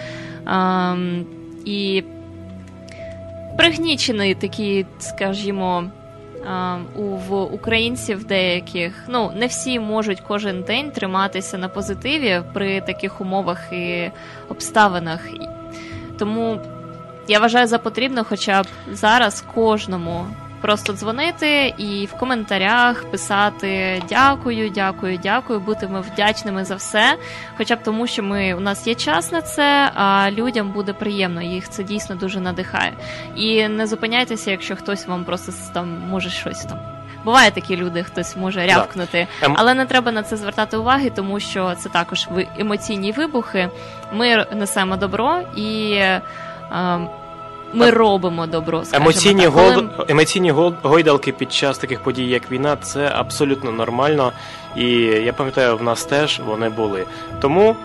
Ам, 0.45 1.27
і 1.64 2.05
пригнічений 3.57 4.35
такий, 4.35 4.87
скажімо, 4.99 5.85
у 6.97 7.03
в 7.03 7.43
українців 7.43 8.25
деяких. 8.25 9.05
Ну, 9.09 9.33
не 9.37 9.47
всі 9.47 9.81
можуть 9.81 10.21
кожен 10.21 10.62
день 10.62 10.91
триматися 10.91 11.59
на 11.59 11.69
позитиві 11.69 12.43
при 12.55 12.81
таких 12.81 13.21
умовах 13.21 13.73
і 13.73 14.11
обставинах. 14.49 15.21
Тому 16.19 16.59
я 17.29 17.39
вважаю 17.39 17.66
за 17.66 17.79
потрібно, 17.79 18.25
хоча 18.25 18.62
б 18.62 18.66
зараз 18.93 19.45
кожному 19.55 20.27
просто 20.61 20.92
дзвонити 20.92 21.74
і 21.78 22.06
в 22.06 22.12
коментарях 22.12 23.11
писати 23.11 24.02
дякую, 24.09 24.70
дякую, 24.70 25.18
дякую, 25.22 25.61
бутимо 25.61 26.00
вдячними 26.00 26.64
за 26.64 26.74
все. 26.74 27.16
Хоча 27.56 27.76
б 27.76 27.82
тому, 27.82 28.06
що 28.06 28.22
ми 28.22 28.54
у 28.54 28.61
нас 28.61 28.86
є 28.86 28.94
час 28.94 29.32
на 29.32 29.42
це, 29.42 29.90
а 29.94 30.30
людям 30.30 30.72
буде 30.72 30.92
приємно. 30.92 31.42
Їх 31.42 31.68
це 31.68 31.82
дійсно 31.82 32.16
дуже 32.16 32.40
надихає. 32.40 32.92
І 33.36 33.68
не 33.68 33.86
зупиняйтеся, 33.86 34.50
якщо 34.50 34.76
хтось 34.76 35.06
вам 35.06 35.24
просто 35.24 35.52
там 35.74 36.02
може 36.11 36.30
щось 36.30 36.64
там. 36.64 36.78
Буває 37.24 37.50
такі 37.50 37.76
люди, 37.76 38.02
хтось 38.02 38.36
може 38.36 38.66
рявкнути, 38.66 39.26
Ем- 39.42 39.54
але 39.56 39.74
не 39.74 39.86
треба 39.86 40.12
на 40.12 40.22
це 40.22 40.36
звертати 40.36 40.76
уваги, 40.76 41.11
тому 41.11 41.40
що 41.40 41.74
це 41.78 41.88
також 41.88 42.28
емоційні 42.59 43.12
вибухи. 43.12 43.68
Ми 44.12 44.46
несемо 44.52 44.96
добро 44.96 45.40
і 45.56 45.90
е, 45.92 46.20
ми 47.73 47.91
робимо 47.91 48.47
добро. 48.47 48.83
Емоційні, 48.93 49.43
так. 49.43 49.53
гол... 49.53 49.75
Коли- 49.75 50.07
емоційні 50.09 50.51
гойдалки 50.83 51.33
під 51.33 51.53
час 51.53 51.79
таких 51.79 52.01
подій, 52.01 52.27
як 52.27 52.51
війна, 52.51 52.77
це 52.77 53.12
абсолютно 53.14 53.73
нормально. 53.73 54.33
І 54.77 54.91
я 55.01 55.33
пам'ятаю, 55.33 55.77
в 55.77 55.83
нас 55.83 56.05
теж 56.05 56.41
вони 56.47 56.69
були. 56.69 57.05
Тому 57.41 57.77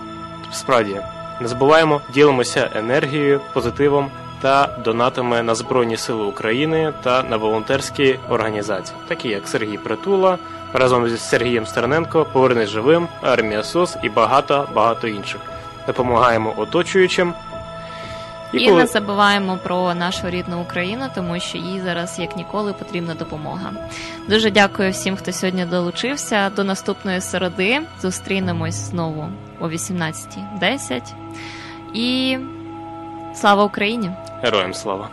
справді 0.51 0.99
не 1.41 1.47
забуваємо, 1.47 2.01
ділимося 2.13 2.69
енергією, 2.75 3.41
позитивом 3.53 4.11
та 4.41 4.69
донатами 4.83 5.43
на 5.43 5.55
Збройні 5.55 5.97
Сили 5.97 6.23
України 6.23 6.93
та 7.03 7.23
на 7.23 7.37
волонтерські 7.37 8.19
організації, 8.29 8.97
такі 9.07 9.29
як 9.29 9.47
Сергій 9.47 9.77
Притула, 9.77 10.37
разом 10.73 11.09
зі 11.09 11.17
Сергієм 11.17 11.65
Стерненко, 11.65 12.25
Повернись 12.33 12.69
живим, 12.69 13.07
Армія 13.21 13.63
СОС 13.63 13.97
і 14.03 14.09
багато 14.09 14.67
багато 14.73 15.07
інших. 15.07 15.41
Допомагаємо 15.87 16.53
оточуючим. 16.57 17.33
І 18.53 18.65
коли- 18.65 18.81
не 18.81 18.87
забуваємо 18.87 19.57
про 19.63 19.93
нашу 19.93 20.29
рідну 20.29 20.61
Україну, 20.61 21.05
тому 21.15 21.39
що 21.39 21.57
їй 21.57 21.81
зараз 21.81 22.19
як 22.19 22.37
ніколи 22.37 22.73
потрібна 22.73 23.13
допомога. 23.15 23.71
Дуже 24.27 24.51
дякую 24.51 24.91
всім, 24.91 25.15
хто 25.15 25.31
сьогодні 25.33 25.65
долучився. 25.65 26.49
До 26.49 26.63
наступної 26.63 27.21
середи 27.21 27.81
зустрінемось 28.01 28.75
знову 28.75 29.25
о 29.59 29.67
18.10. 29.69 31.01
І 31.93 32.37
слава 33.35 33.63
Україні! 33.63 34.11
Героям 34.43 34.73
слава! 34.73 35.09